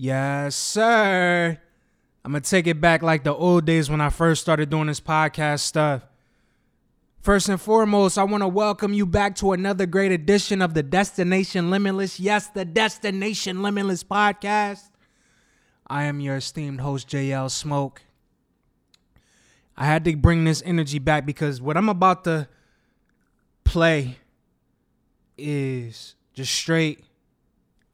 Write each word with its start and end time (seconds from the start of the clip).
Yes, 0.00 0.54
sir. 0.54 1.58
I'm 2.24 2.30
going 2.30 2.40
to 2.40 2.48
take 2.48 2.68
it 2.68 2.80
back 2.80 3.02
like 3.02 3.24
the 3.24 3.34
old 3.34 3.64
days 3.64 3.90
when 3.90 4.00
I 4.00 4.10
first 4.10 4.40
started 4.40 4.70
doing 4.70 4.86
this 4.86 5.00
podcast 5.00 5.58
stuff. 5.58 6.06
First 7.20 7.48
and 7.48 7.60
foremost, 7.60 8.16
I 8.16 8.22
want 8.22 8.44
to 8.44 8.48
welcome 8.48 8.94
you 8.94 9.04
back 9.04 9.34
to 9.36 9.50
another 9.50 9.86
great 9.86 10.12
edition 10.12 10.62
of 10.62 10.74
the 10.74 10.84
Destination 10.84 11.68
Limitless. 11.68 12.20
Yes, 12.20 12.46
the 12.46 12.64
Destination 12.64 13.60
Limitless 13.60 14.04
podcast. 14.04 14.88
I 15.88 16.04
am 16.04 16.20
your 16.20 16.36
esteemed 16.36 16.80
host, 16.80 17.08
JL 17.08 17.50
Smoke. 17.50 18.02
I 19.76 19.84
had 19.84 20.04
to 20.04 20.14
bring 20.14 20.44
this 20.44 20.62
energy 20.64 21.00
back 21.00 21.26
because 21.26 21.60
what 21.60 21.76
I'm 21.76 21.88
about 21.88 22.22
to 22.22 22.46
play 23.64 24.18
is 25.36 26.14
just 26.34 26.54
straight, 26.54 27.04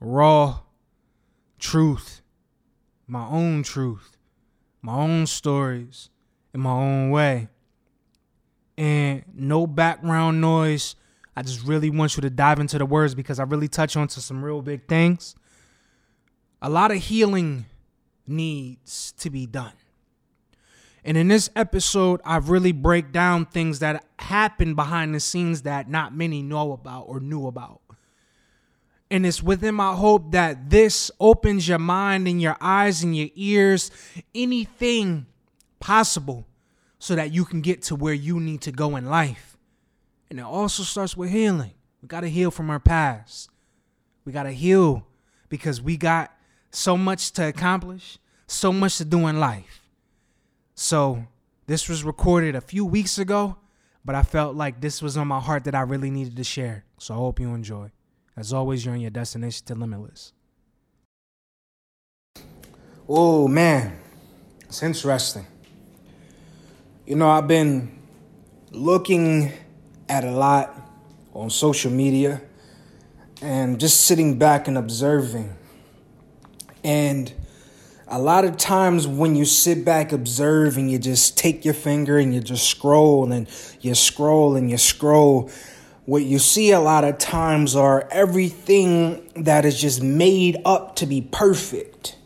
raw 0.00 0.63
truth, 1.64 2.20
my 3.06 3.26
own 3.26 3.62
truth, 3.62 4.18
my 4.82 4.94
own 4.94 5.26
stories, 5.26 6.10
in 6.52 6.60
my 6.60 6.70
own 6.70 7.10
way. 7.10 7.48
And 8.76 9.24
no 9.34 9.66
background 9.66 10.40
noise. 10.40 10.94
I 11.34 11.42
just 11.42 11.64
really 11.64 11.90
want 11.90 12.16
you 12.16 12.20
to 12.20 12.30
dive 12.30 12.60
into 12.60 12.78
the 12.78 12.84
words 12.84 13.14
because 13.14 13.38
I 13.40 13.44
really 13.44 13.66
touch 13.66 13.96
onto 13.96 14.20
some 14.20 14.44
real 14.44 14.60
big 14.60 14.86
things. 14.86 15.34
A 16.60 16.68
lot 16.68 16.90
of 16.90 16.98
healing 16.98 17.64
needs 18.26 19.12
to 19.18 19.30
be 19.30 19.46
done. 19.46 19.72
And 21.02 21.16
in 21.16 21.28
this 21.28 21.50
episode, 21.56 22.20
I 22.24 22.36
really 22.36 22.72
break 22.72 23.10
down 23.10 23.46
things 23.46 23.78
that 23.78 24.04
happen 24.18 24.74
behind 24.74 25.14
the 25.14 25.20
scenes 25.20 25.62
that 25.62 25.88
not 25.88 26.14
many 26.14 26.42
know 26.42 26.72
about 26.72 27.04
or 27.08 27.20
knew 27.20 27.46
about. 27.46 27.80
And 29.14 29.24
it's 29.24 29.40
within 29.40 29.76
my 29.76 29.94
hope 29.94 30.32
that 30.32 30.70
this 30.70 31.08
opens 31.20 31.68
your 31.68 31.78
mind 31.78 32.26
and 32.26 32.42
your 32.42 32.56
eyes 32.60 33.04
and 33.04 33.16
your 33.16 33.28
ears, 33.36 33.92
anything 34.34 35.26
possible, 35.78 36.48
so 36.98 37.14
that 37.14 37.32
you 37.32 37.44
can 37.44 37.60
get 37.60 37.80
to 37.82 37.94
where 37.94 38.12
you 38.12 38.40
need 38.40 38.60
to 38.62 38.72
go 38.72 38.96
in 38.96 39.06
life. 39.06 39.56
And 40.28 40.40
it 40.40 40.44
also 40.44 40.82
starts 40.82 41.16
with 41.16 41.30
healing. 41.30 41.70
We 42.02 42.08
got 42.08 42.22
to 42.22 42.28
heal 42.28 42.50
from 42.50 42.70
our 42.70 42.80
past. 42.80 43.50
We 44.24 44.32
got 44.32 44.42
to 44.42 44.50
heal 44.50 45.06
because 45.48 45.80
we 45.80 45.96
got 45.96 46.36
so 46.72 46.96
much 46.96 47.30
to 47.34 47.46
accomplish, 47.46 48.18
so 48.48 48.72
much 48.72 48.98
to 48.98 49.04
do 49.04 49.28
in 49.28 49.38
life. 49.38 49.80
So, 50.74 51.24
this 51.68 51.88
was 51.88 52.02
recorded 52.02 52.56
a 52.56 52.60
few 52.60 52.84
weeks 52.84 53.18
ago, 53.18 53.58
but 54.04 54.16
I 54.16 54.24
felt 54.24 54.56
like 54.56 54.80
this 54.80 55.00
was 55.00 55.16
on 55.16 55.28
my 55.28 55.38
heart 55.38 55.62
that 55.64 55.76
I 55.76 55.82
really 55.82 56.10
needed 56.10 56.34
to 56.34 56.42
share. 56.42 56.84
So, 56.98 57.14
I 57.14 57.18
hope 57.18 57.38
you 57.38 57.54
enjoy. 57.54 57.92
As 58.36 58.52
always, 58.52 58.84
you're 58.84 58.94
on 58.94 59.00
your 59.00 59.10
destination 59.10 59.64
to 59.66 59.74
limitless. 59.74 60.32
Oh 63.08 63.46
man, 63.46 63.98
it's 64.62 64.82
interesting. 64.82 65.46
You 67.06 67.16
know, 67.16 67.28
I've 67.28 67.46
been 67.46 67.98
looking 68.70 69.52
at 70.08 70.24
a 70.24 70.30
lot 70.30 70.74
on 71.34 71.50
social 71.50 71.90
media 71.90 72.40
and 73.42 73.78
just 73.78 74.02
sitting 74.02 74.38
back 74.38 74.68
and 74.68 74.78
observing. 74.78 75.54
And 76.82 77.32
a 78.08 78.18
lot 78.18 78.44
of 78.44 78.56
times 78.56 79.06
when 79.06 79.34
you 79.34 79.44
sit 79.44 79.84
back, 79.84 80.12
observe, 80.12 80.76
and 80.76 80.90
you 80.90 80.98
just 80.98 81.36
take 81.36 81.64
your 81.64 81.74
finger 81.74 82.18
and 82.18 82.34
you 82.34 82.40
just 82.40 82.68
scroll 82.68 83.32
and 83.32 83.48
you 83.80 83.94
scroll 83.94 84.56
and 84.56 84.70
you 84.70 84.78
scroll, 84.78 85.50
what 86.06 86.22
you 86.22 86.38
see 86.38 86.70
a 86.70 86.80
lot 86.80 87.04
of 87.04 87.18
times 87.18 87.74
are 87.74 88.06
everything 88.10 89.26
that 89.36 89.64
is 89.64 89.80
just 89.80 90.02
made 90.02 90.60
up 90.64 90.96
to 90.96 91.06
be 91.06 91.22
perfect. 91.22 92.16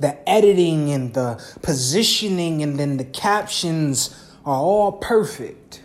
The 0.00 0.28
editing 0.28 0.90
and 0.90 1.14
the 1.14 1.42
positioning 1.62 2.62
and 2.62 2.78
then 2.78 2.98
the 2.98 3.04
captions 3.04 4.14
are 4.44 4.56
all 4.56 4.92
perfect. 4.92 5.82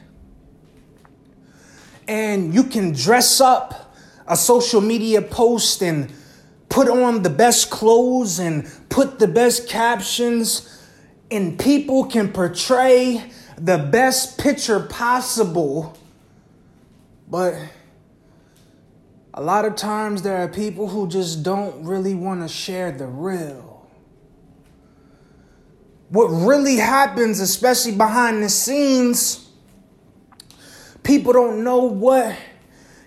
And 2.08 2.54
you 2.54 2.64
can 2.64 2.92
dress 2.92 3.40
up 3.40 3.94
a 4.28 4.36
social 4.36 4.82
media 4.82 5.22
post 5.22 5.82
and 5.82 6.12
put 6.68 6.90
on 6.90 7.24
the 7.24 7.30
best 7.30 7.70
clothes 7.70 8.40
and 8.40 8.70
put 8.90 9.20
the 9.20 9.28
best 9.28 9.70
captions, 9.70 10.84
and 11.32 11.58
people 11.58 12.06
can 12.06 12.32
portray 12.32 13.32
the 13.58 13.78
best 13.78 14.38
picture 14.38 14.80
possible 14.80 15.98
but 17.30 17.56
a 19.34 19.42
lot 19.42 19.66
of 19.66 19.76
times 19.76 20.22
there 20.22 20.38
are 20.38 20.48
people 20.48 20.88
who 20.88 21.08
just 21.08 21.44
don't 21.44 21.84
really 21.84 22.16
want 22.16 22.42
to 22.42 22.48
share 22.48 22.92
the 22.92 23.06
real. 23.06 23.88
What 26.10 26.26
really 26.26 26.78
happens, 26.78 27.40
especially 27.40 27.92
behind 27.92 28.44
the 28.44 28.50
scenes, 28.50 29.48
people 31.04 31.34
don't 31.34 31.64
know 31.64 31.84
what 31.84 32.36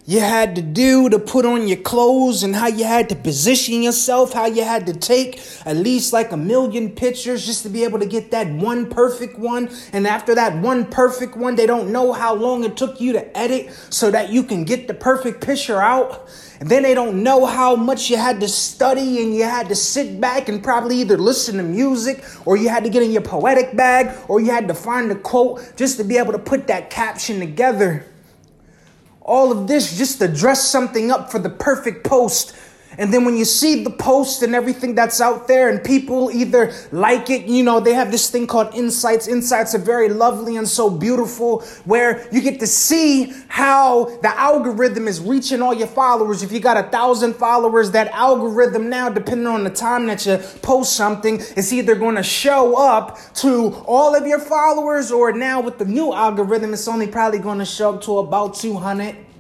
you 0.05 0.19
had 0.19 0.57
to 0.57 0.63
do 0.63 1.09
to 1.09 1.19
put 1.19 1.45
on 1.45 1.69
your 1.69 1.79
clothes 1.79 2.43
and 2.43 2.57
how 2.57 2.67
you 2.67 2.85
had 2.85 3.09
to 3.09 3.15
position 3.15 3.83
yourself, 3.83 4.33
how 4.33 4.47
you 4.47 4.65
had 4.65 4.87
to 4.87 4.93
take 4.93 5.41
at 5.65 5.77
least 5.77 6.13
like 6.13 6.33
a 6.33 6.37
million 6.37 6.91
pictures 6.91 7.47
just 7.47 7.63
to 7.63 7.69
be 7.69 7.85
able 7.85 8.01
to 8.01 8.07
get 8.07 8.33
that 8.33 8.51
one 8.53 8.91
perfect 8.91 9.39
one. 9.39 9.71
And 9.93 10.07
after 10.09 10.35
that 10.35 10.61
one 10.61 10.87
perfect 10.87 11.37
one, 11.37 11.55
they 11.55 11.67
don't 11.67 11.93
know 11.93 12.13
how 12.13 12.35
long 12.35 12.65
it 12.65 12.77
took 12.77 13.01
you 13.01 13.13
to 13.13 13.39
edit 13.39 13.71
so 13.91 14.11
that 14.11 14.31
you 14.31 14.43
can 14.43 14.65
get 14.65 14.89
the 14.89 14.95
perfect 14.95 15.41
picture 15.41 15.81
out. 15.81 16.29
And 16.59 16.69
then 16.69 16.83
they 16.83 16.95
don't 16.95 17.23
know 17.23 17.47
how 17.47 17.77
much 17.77 18.11
you 18.11 18.17
had 18.17 18.41
to 18.41 18.49
study 18.49 19.23
and 19.23 19.35
you 19.35 19.45
had 19.45 19.69
to 19.69 19.77
sit 19.77 20.21
back 20.21 20.49
and 20.49 20.63
probably 20.63 20.97
either 20.97 21.17
listen 21.17 21.59
to 21.59 21.63
music 21.63 22.25
or 22.45 22.57
you 22.57 22.69
had 22.69 22.83
to 22.83 22.91
get 22.91 23.05
in 23.05 23.13
your 23.13 23.23
poetic 23.23 23.77
bag 23.77 24.17
or 24.27 24.41
you 24.41 24.51
had 24.51 24.67
to 24.67 24.75
find 24.75 25.13
a 25.13 25.17
quote 25.17 25.77
just 25.77 25.97
to 25.99 26.05
be 26.05 26.19
able 26.19 26.33
to 26.33 26.39
put 26.41 26.67
that 26.67 26.91
caption 26.91 27.39
together. 27.39 28.07
All 29.25 29.53
of 29.53 29.67
this 29.67 29.97
just 29.97 30.19
to 30.19 30.29
dress 30.29 30.67
something 30.69 31.11
up 31.11 31.31
for 31.31 31.39
the 31.39 31.51
perfect 31.51 32.05
post 32.05 32.55
and 32.99 33.13
then 33.13 33.25
when 33.25 33.37
you 33.37 33.45
see 33.45 33.83
the 33.85 33.91
post 33.91 34.43
and 34.43 34.55
everything 34.55 34.95
that's 34.95 35.21
out 35.21 35.49
there, 35.49 35.69
and 35.69 35.83
people 35.83 36.31
either 36.31 36.73
like 36.93 37.31
it, 37.31 37.47
you 37.47 37.63
know, 37.63 37.81
they 37.81 37.95
have 37.95 38.11
this 38.11 38.31
thing 38.31 38.47
called 38.47 38.75
insights. 38.75 39.29
Insights 39.29 39.75
are 39.75 39.79
very 39.79 40.09
lovely 40.09 40.57
and 40.57 40.69
so 40.69 40.91
beautiful, 40.91 41.63
where 41.85 42.29
you 42.33 42.41
get 42.41 42.61
to 42.61 42.67
see 42.67 43.33
how 43.49 44.05
the 44.23 44.39
algorithm 44.39 45.09
is 45.09 45.21
reaching 45.21 45.63
all 45.63 45.75
your 45.75 45.87
followers. 45.87 46.43
If 46.43 46.53
you 46.53 46.61
got 46.61 46.77
a 46.77 46.89
thousand 46.91 47.35
followers, 47.35 47.91
that 47.93 48.09
algorithm 48.09 48.89
now, 48.89 49.09
depending 49.09 49.47
on 49.47 49.65
the 49.65 49.71
time 49.71 50.07
that 50.07 50.27
you 50.27 50.39
post 50.63 50.95
something, 50.95 51.39
is 51.57 51.73
either 51.73 51.95
going 51.95 52.17
to 52.17 52.23
show 52.23 52.77
up 52.77 53.19
to 53.35 53.75
all 53.87 54.15
of 54.15 54.27
your 54.27 54.41
followers, 54.41 55.11
or 55.11 55.33
now 55.33 55.61
with 55.61 55.79
the 55.79 55.85
new 55.85 56.13
algorithm, 56.13 56.73
it's 56.73 56.89
only 56.89 57.07
probably 57.07 57.39
going 57.39 57.59
to 57.59 57.65
show 57.65 57.95
up 57.95 58.03
to 58.03 58.19
about 58.19 58.55
200. 58.55 59.32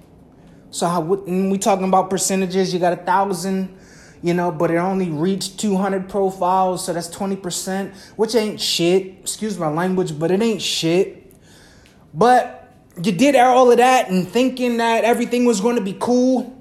So 0.72 0.86
how 0.88 1.02
we 1.02 1.58
talking 1.58 1.86
about 1.86 2.08
percentages, 2.08 2.72
you 2.72 2.80
got 2.80 2.94
a 2.94 2.96
thousand, 2.96 3.76
you 4.22 4.32
know, 4.32 4.50
but 4.50 4.70
it 4.70 4.78
only 4.78 5.10
reached 5.10 5.60
200 5.60 6.08
profiles, 6.08 6.86
so 6.86 6.94
that's 6.94 7.14
20%, 7.14 7.94
which 8.16 8.34
ain't 8.34 8.58
shit. 8.58 9.18
Excuse 9.20 9.58
my 9.58 9.68
language, 9.68 10.18
but 10.18 10.30
it 10.30 10.40
ain't 10.40 10.62
shit. 10.62 11.30
But 12.14 12.72
you 13.02 13.12
did 13.12 13.36
all 13.36 13.70
of 13.70 13.76
that 13.76 14.08
and 14.08 14.26
thinking 14.26 14.78
that 14.78 15.04
everything 15.04 15.44
was 15.44 15.60
going 15.60 15.76
to 15.76 15.82
be 15.82 15.96
cool. 16.00 16.58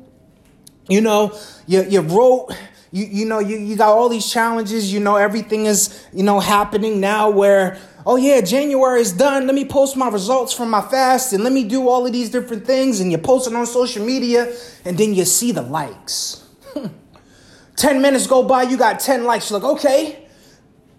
You 0.89 0.99
know, 0.99 1.37
you 1.65 1.83
you 1.83 2.01
wrote 2.01 2.51
you 2.91 3.05
you 3.05 3.25
know 3.25 3.39
you, 3.39 3.57
you 3.57 3.77
got 3.77 3.89
all 3.89 4.09
these 4.09 4.29
challenges, 4.29 4.91
you 4.91 4.99
know, 4.99 5.15
everything 5.15 5.67
is, 5.67 6.05
you 6.11 6.23
know, 6.23 6.41
happening 6.41 6.99
now 6.99 7.29
where 7.29 7.77
oh 8.05 8.15
yeah, 8.15 8.41
January 8.41 9.01
is 9.01 9.11
done. 9.11 9.45
Let 9.45 9.55
me 9.55 9.65
post 9.65 9.95
my 9.95 10.09
results 10.09 10.53
from 10.53 10.69
my 10.69 10.81
fast 10.81 11.33
and 11.33 11.43
let 11.43 11.53
me 11.53 11.63
do 11.63 11.87
all 11.87 12.05
of 12.05 12.13
these 12.13 12.29
different 12.29 12.65
things. 12.65 12.99
And 12.99 13.11
you 13.11 13.17
post 13.17 13.47
it 13.47 13.55
on 13.55 13.65
social 13.65 14.05
media 14.05 14.53
and 14.85 14.97
then 14.97 15.13
you 15.13 15.25
see 15.25 15.51
the 15.51 15.61
likes. 15.61 16.47
10 17.75 18.01
minutes 18.01 18.27
go 18.27 18.43
by, 18.43 18.63
you 18.63 18.77
got 18.77 18.99
10 18.99 19.23
likes. 19.23 19.49
You're 19.49 19.59
like, 19.59 19.71
okay. 19.77 20.27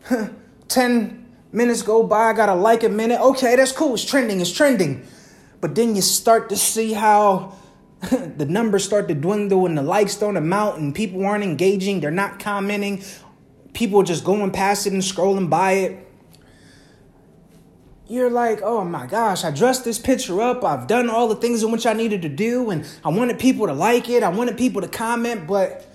10 0.68 1.26
minutes 1.52 1.82
go 1.82 2.02
by, 2.02 2.30
I 2.30 2.32
got 2.32 2.48
a 2.48 2.54
like 2.54 2.82
a 2.82 2.88
minute. 2.88 3.20
Okay, 3.20 3.56
that's 3.56 3.72
cool. 3.72 3.94
It's 3.94 4.04
trending, 4.04 4.40
it's 4.40 4.52
trending. 4.52 5.06
But 5.60 5.74
then 5.74 5.94
you 5.94 6.02
start 6.02 6.48
to 6.48 6.56
see 6.56 6.92
how 6.92 7.56
the 8.00 8.46
numbers 8.46 8.84
start 8.84 9.08
to 9.08 9.14
dwindle 9.14 9.66
and 9.66 9.78
the 9.78 9.82
likes 9.82 10.16
don't 10.16 10.36
amount 10.36 10.78
and 10.78 10.94
people 10.94 11.24
aren't 11.24 11.44
engaging, 11.44 12.00
they're 12.00 12.10
not 12.10 12.38
commenting. 12.38 13.02
People 13.74 14.00
are 14.00 14.04
just 14.04 14.24
going 14.24 14.50
past 14.50 14.86
it 14.86 14.92
and 14.92 15.00
scrolling 15.00 15.48
by 15.48 15.72
it 15.72 16.11
you're 18.12 18.28
like, 18.28 18.60
oh 18.62 18.84
my 18.84 19.06
gosh, 19.06 19.42
I 19.42 19.50
dressed 19.50 19.86
this 19.86 19.98
picture 19.98 20.42
up. 20.42 20.62
I've 20.64 20.86
done 20.86 21.08
all 21.08 21.28
the 21.28 21.36
things 21.36 21.62
in 21.62 21.72
which 21.72 21.86
I 21.86 21.94
needed 21.94 22.20
to 22.22 22.28
do, 22.28 22.68
and 22.68 22.86
I 23.02 23.08
wanted 23.08 23.38
people 23.38 23.66
to 23.66 23.72
like 23.72 24.10
it. 24.10 24.22
I 24.22 24.28
wanted 24.28 24.58
people 24.58 24.82
to 24.82 24.88
comment, 24.88 25.46
but 25.46 25.90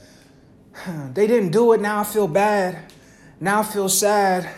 they 1.14 1.28
didn't 1.28 1.52
do 1.52 1.74
it. 1.74 1.80
Now 1.80 2.00
I 2.00 2.04
feel 2.04 2.28
bad. 2.28 2.92
Now 3.40 3.60
I 3.60 3.64
feel 3.64 3.88
sad. 3.88 4.50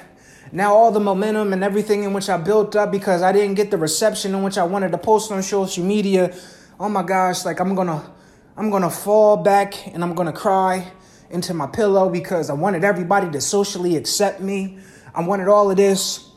Now 0.53 0.73
all 0.73 0.94
the 0.94 1.01
momentum 1.01 1.51
and 1.51 1.61
everything 1.61 2.06
in 2.06 2.13
which 2.13 2.29
I 2.29 2.38
built 2.38 2.77
up 2.77 2.94
because 2.94 3.21
I 3.21 3.33
didn't 3.33 3.56
get 3.56 3.71
the 3.71 3.77
reception 3.77 4.33
in 4.33 4.41
which 4.41 4.57
I 4.57 4.63
wanted 4.63 4.94
to 4.94 4.97
post 4.97 5.29
on 5.29 5.44
social 5.44 5.83
media. 5.83 6.33
Oh 6.79 6.88
my 6.88 7.03
gosh, 7.03 7.44
like 7.44 7.59
I'm 7.59 7.75
gonna 7.75 8.09
I'm 8.56 8.69
gonna 8.69 8.89
fall 8.89 9.35
back 9.35 9.94
and 9.94 10.01
I'm 10.01 10.15
gonna 10.15 10.31
cry 10.31 10.89
into 11.29 11.53
my 11.53 11.67
pillow 11.67 12.09
because 12.09 12.50
I 12.50 12.53
wanted 12.53 12.85
everybody 12.85 13.29
to 13.31 13.41
socially 13.41 13.97
accept 13.97 14.39
me. 14.39 14.79
I 15.13 15.21
wanted 15.27 15.50
all 15.50 15.69
of 15.69 15.75
this. 15.75 16.28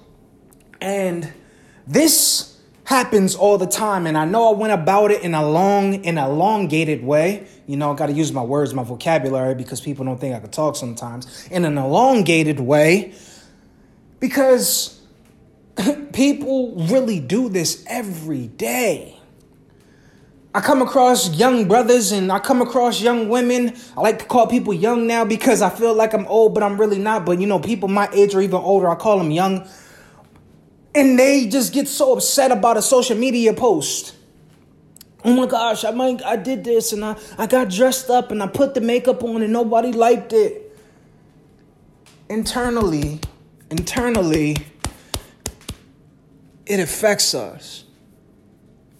And 0.82 1.32
this 1.86 2.58
happens 2.84 3.36
all 3.36 3.56
the 3.56 3.68
time. 3.68 4.06
And 4.06 4.18
I 4.18 4.24
know 4.24 4.52
I 4.52 4.56
went 4.58 4.72
about 4.72 5.12
it 5.12 5.22
in 5.22 5.32
a 5.32 5.48
long, 5.48 6.04
in 6.04 6.18
elongated 6.18 7.04
way. 7.04 7.46
You 7.68 7.76
know, 7.76 7.92
I 7.92 7.96
got 7.96 8.06
to 8.06 8.12
use 8.12 8.32
my 8.32 8.42
words, 8.42 8.74
my 8.74 8.82
vocabulary, 8.82 9.54
because 9.54 9.80
people 9.80 10.04
don't 10.04 10.20
think 10.20 10.34
I 10.34 10.40
could 10.40 10.52
talk 10.52 10.74
sometimes. 10.74 11.46
In 11.48 11.64
an 11.64 11.78
elongated 11.78 12.58
way, 12.58 13.14
because 14.18 15.00
people 16.12 16.74
really 16.90 17.20
do 17.20 17.48
this 17.48 17.84
every 17.88 18.48
day. 18.48 19.16
I 20.54 20.60
come 20.60 20.82
across 20.82 21.34
young 21.34 21.66
brothers 21.66 22.12
and 22.12 22.30
I 22.30 22.38
come 22.38 22.60
across 22.60 23.00
young 23.00 23.30
women. 23.30 23.74
I 23.96 24.00
like 24.02 24.18
to 24.18 24.24
call 24.26 24.48
people 24.48 24.74
young 24.74 25.06
now 25.06 25.24
because 25.24 25.62
I 25.62 25.70
feel 25.70 25.94
like 25.94 26.12
I'm 26.12 26.26
old, 26.26 26.52
but 26.52 26.62
I'm 26.62 26.78
really 26.78 26.98
not. 26.98 27.24
But 27.24 27.40
you 27.40 27.46
know, 27.46 27.58
people 27.58 27.88
my 27.88 28.08
age 28.12 28.34
or 28.34 28.42
even 28.42 28.56
older, 28.56 28.90
I 28.90 28.96
call 28.96 29.16
them 29.16 29.30
young. 29.30 29.66
And 30.94 31.18
they 31.18 31.46
just 31.46 31.72
get 31.72 31.88
so 31.88 32.14
upset 32.14 32.50
about 32.50 32.76
a 32.76 32.82
social 32.82 33.16
media 33.16 33.54
post. 33.54 34.14
Oh 35.24 35.34
my 35.34 35.46
gosh, 35.46 35.84
I 35.84 35.92
might 35.92 36.22
I 36.22 36.36
did 36.36 36.64
this 36.64 36.92
and 36.92 37.04
I, 37.04 37.16
I 37.38 37.46
got 37.46 37.70
dressed 37.70 38.10
up 38.10 38.30
and 38.30 38.42
I 38.42 38.46
put 38.48 38.74
the 38.74 38.80
makeup 38.80 39.22
on 39.22 39.42
and 39.42 39.52
nobody 39.52 39.92
liked 39.92 40.32
it. 40.32 40.76
Internally, 42.28 43.20
internally, 43.70 44.56
it 46.66 46.80
affects 46.80 47.34
us 47.34 47.84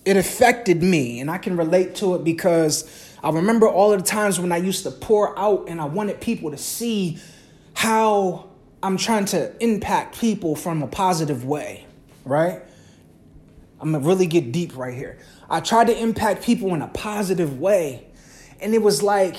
it 0.05 0.17
affected 0.17 0.83
me 0.83 1.21
and 1.21 1.31
I 1.31 1.39
can 1.39 1.57
relate 1.57 1.95
to 1.97 2.15
it 2.15 2.25
because 2.25 2.89
I 3.23 3.31
remember 3.31 3.69
all 3.69 3.93
of 3.93 4.03
the 4.03 4.07
times 4.07 4.41
when 4.41 4.51
I 4.51 4.57
used 4.57 4.83
to 4.83 4.91
pour 4.91 5.39
out 5.39 5.69
and 5.69 5.81
I 5.81 5.85
wanted 5.85 6.21
people 6.21 6.51
to 6.51 6.59
see 6.59 7.19
how 7.75 8.49
I'm 8.83 8.97
trying 8.97 9.27
to 9.27 9.53
impact 9.63 10.19
people 10.19 10.57
from 10.57 10.83
a 10.83 10.87
positive 10.87 11.45
way, 11.45 11.87
right? 12.25 12.61
I'm 13.81 13.93
gonna 13.93 14.05
really 14.05 14.27
get 14.27 14.53
deep 14.53 14.77
right 14.77 14.95
here. 14.95 15.19
I 15.49 15.61
tried 15.61 15.89
to 15.89 15.99
impact 15.99 16.43
people 16.45 16.75
in 16.75 16.83
a 16.83 16.89
positive 16.89 17.61
way. 17.61 18.07
And 18.61 18.75
it 18.75 18.83
was 18.83 19.03
like 19.03 19.37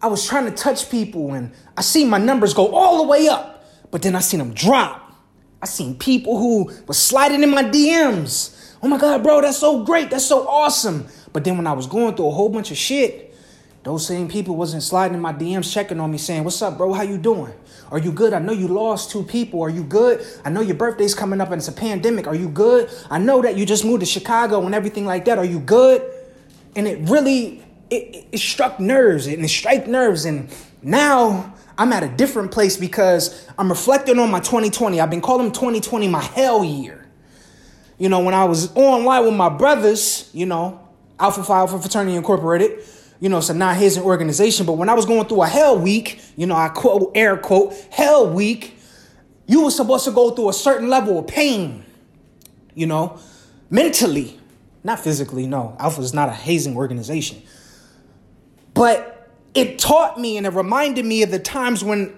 I 0.00 0.06
was 0.06 0.26
trying 0.26 0.46
to 0.46 0.50
touch 0.50 0.90
people 0.90 1.32
and 1.34 1.52
I 1.76 1.82
see 1.82 2.04
my 2.04 2.18
numbers 2.18 2.54
go 2.54 2.74
all 2.74 3.02
the 3.02 3.08
way 3.08 3.28
up, 3.28 3.64
but 3.90 4.02
then 4.02 4.14
I 4.14 4.20
seen 4.20 4.38
them 4.38 4.54
drop. 4.54 5.00
I 5.62 5.66
seen 5.66 5.96
people 5.96 6.38
who 6.38 6.70
were 6.86 6.94
sliding 6.94 7.42
in 7.42 7.50
my 7.50 7.64
DMs 7.64 8.54
oh 8.84 8.88
my 8.88 8.98
God, 8.98 9.22
bro, 9.22 9.40
that's 9.40 9.56
so 9.56 9.82
great. 9.82 10.10
That's 10.10 10.26
so 10.26 10.46
awesome. 10.46 11.08
But 11.32 11.42
then 11.42 11.56
when 11.56 11.66
I 11.66 11.72
was 11.72 11.86
going 11.86 12.14
through 12.14 12.28
a 12.28 12.32
whole 12.32 12.50
bunch 12.50 12.70
of 12.70 12.76
shit, 12.76 13.23
those 13.84 14.06
same 14.06 14.28
people 14.28 14.56
wasn't 14.56 14.82
sliding 14.82 15.14
in 15.14 15.20
my 15.20 15.32
DMs 15.32 15.72
checking 15.72 16.00
on 16.00 16.10
me 16.10 16.18
saying, 16.18 16.42
what's 16.42 16.60
up, 16.62 16.78
bro? 16.78 16.92
How 16.92 17.02
you 17.02 17.18
doing? 17.18 17.52
Are 17.90 17.98
you 17.98 18.10
good? 18.12 18.32
I 18.32 18.38
know 18.38 18.52
you 18.52 18.66
lost 18.66 19.10
two 19.10 19.22
people. 19.22 19.62
Are 19.62 19.70
you 19.70 19.84
good? 19.84 20.26
I 20.44 20.50
know 20.50 20.62
your 20.62 20.74
birthday's 20.74 21.14
coming 21.14 21.40
up 21.40 21.50
and 21.50 21.58
it's 21.58 21.68
a 21.68 21.72
pandemic. 21.72 22.26
Are 22.26 22.34
you 22.34 22.48
good? 22.48 22.90
I 23.10 23.18
know 23.18 23.42
that 23.42 23.56
you 23.56 23.66
just 23.66 23.84
moved 23.84 24.00
to 24.00 24.06
Chicago 24.06 24.64
and 24.64 24.74
everything 24.74 25.04
like 25.04 25.26
that. 25.26 25.38
Are 25.38 25.44
you 25.44 25.60
good? 25.60 26.02
And 26.74 26.88
it 26.88 27.08
really, 27.08 27.62
it, 27.90 28.26
it 28.32 28.38
struck 28.38 28.80
nerves 28.80 29.26
and 29.26 29.44
it 29.44 29.48
struck 29.48 29.86
nerves. 29.86 30.24
And 30.24 30.48
now 30.82 31.54
I'm 31.76 31.92
at 31.92 32.02
a 32.02 32.08
different 32.08 32.52
place 32.52 32.76
because 32.76 33.46
I'm 33.58 33.68
reflecting 33.68 34.18
on 34.18 34.30
my 34.30 34.40
2020. 34.40 34.98
I've 34.98 35.10
been 35.10 35.20
calling 35.20 35.52
2020 35.52 36.08
my 36.08 36.22
hell 36.22 36.64
year 36.64 37.04
you 37.98 38.08
know, 38.08 38.20
when 38.20 38.34
I 38.34 38.44
was 38.44 38.74
online 38.74 39.24
with 39.24 39.34
my 39.34 39.48
brothers, 39.48 40.28
you 40.32 40.46
know, 40.46 40.80
Alpha 41.18 41.44
Phi 41.44 41.58
Alpha 41.58 41.78
Fraternity 41.78 42.16
Incorporated, 42.16 42.80
you 43.24 43.30
know, 43.30 43.38
it's 43.38 43.48
not 43.48 43.78
his 43.78 43.96
organization, 43.96 44.66
but 44.66 44.74
when 44.74 44.90
I 44.90 44.92
was 44.92 45.06
going 45.06 45.26
through 45.26 45.44
a 45.44 45.46
hell 45.46 45.78
week, 45.78 46.20
you 46.36 46.46
know, 46.46 46.54
I 46.54 46.68
quote, 46.68 47.10
air 47.14 47.38
quote, 47.38 47.72
hell 47.90 48.28
week, 48.28 48.76
you 49.46 49.64
were 49.64 49.70
supposed 49.70 50.04
to 50.04 50.10
go 50.10 50.32
through 50.32 50.50
a 50.50 50.52
certain 50.52 50.90
level 50.90 51.18
of 51.18 51.26
pain, 51.26 51.86
you 52.74 52.86
know, 52.86 53.18
mentally, 53.70 54.38
not 54.82 55.00
physically, 55.00 55.46
no. 55.46 55.74
Alpha 55.78 56.02
is 56.02 56.12
not 56.12 56.28
a 56.28 56.32
hazing 56.32 56.76
organization. 56.76 57.42
But 58.74 59.32
it 59.54 59.78
taught 59.78 60.20
me 60.20 60.36
and 60.36 60.46
it 60.46 60.52
reminded 60.52 61.06
me 61.06 61.22
of 61.22 61.30
the 61.30 61.38
times 61.38 61.82
when 61.82 62.08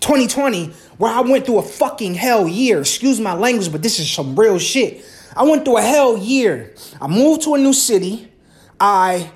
2020, 0.00 0.68
where 0.96 1.12
I 1.12 1.20
went 1.20 1.44
through 1.44 1.58
a 1.58 1.62
fucking 1.62 2.14
hell 2.14 2.48
year. 2.48 2.80
Excuse 2.80 3.20
my 3.20 3.34
language, 3.34 3.70
but 3.70 3.82
this 3.82 4.00
is 4.00 4.10
some 4.10 4.34
real 4.34 4.58
shit. 4.58 5.04
I 5.36 5.42
went 5.42 5.66
through 5.66 5.76
a 5.76 5.82
hell 5.82 6.16
year. 6.16 6.74
I 7.02 7.06
moved 7.06 7.42
to 7.42 7.54
a 7.54 7.58
new 7.58 7.74
city. 7.74 8.32
I 8.80 9.30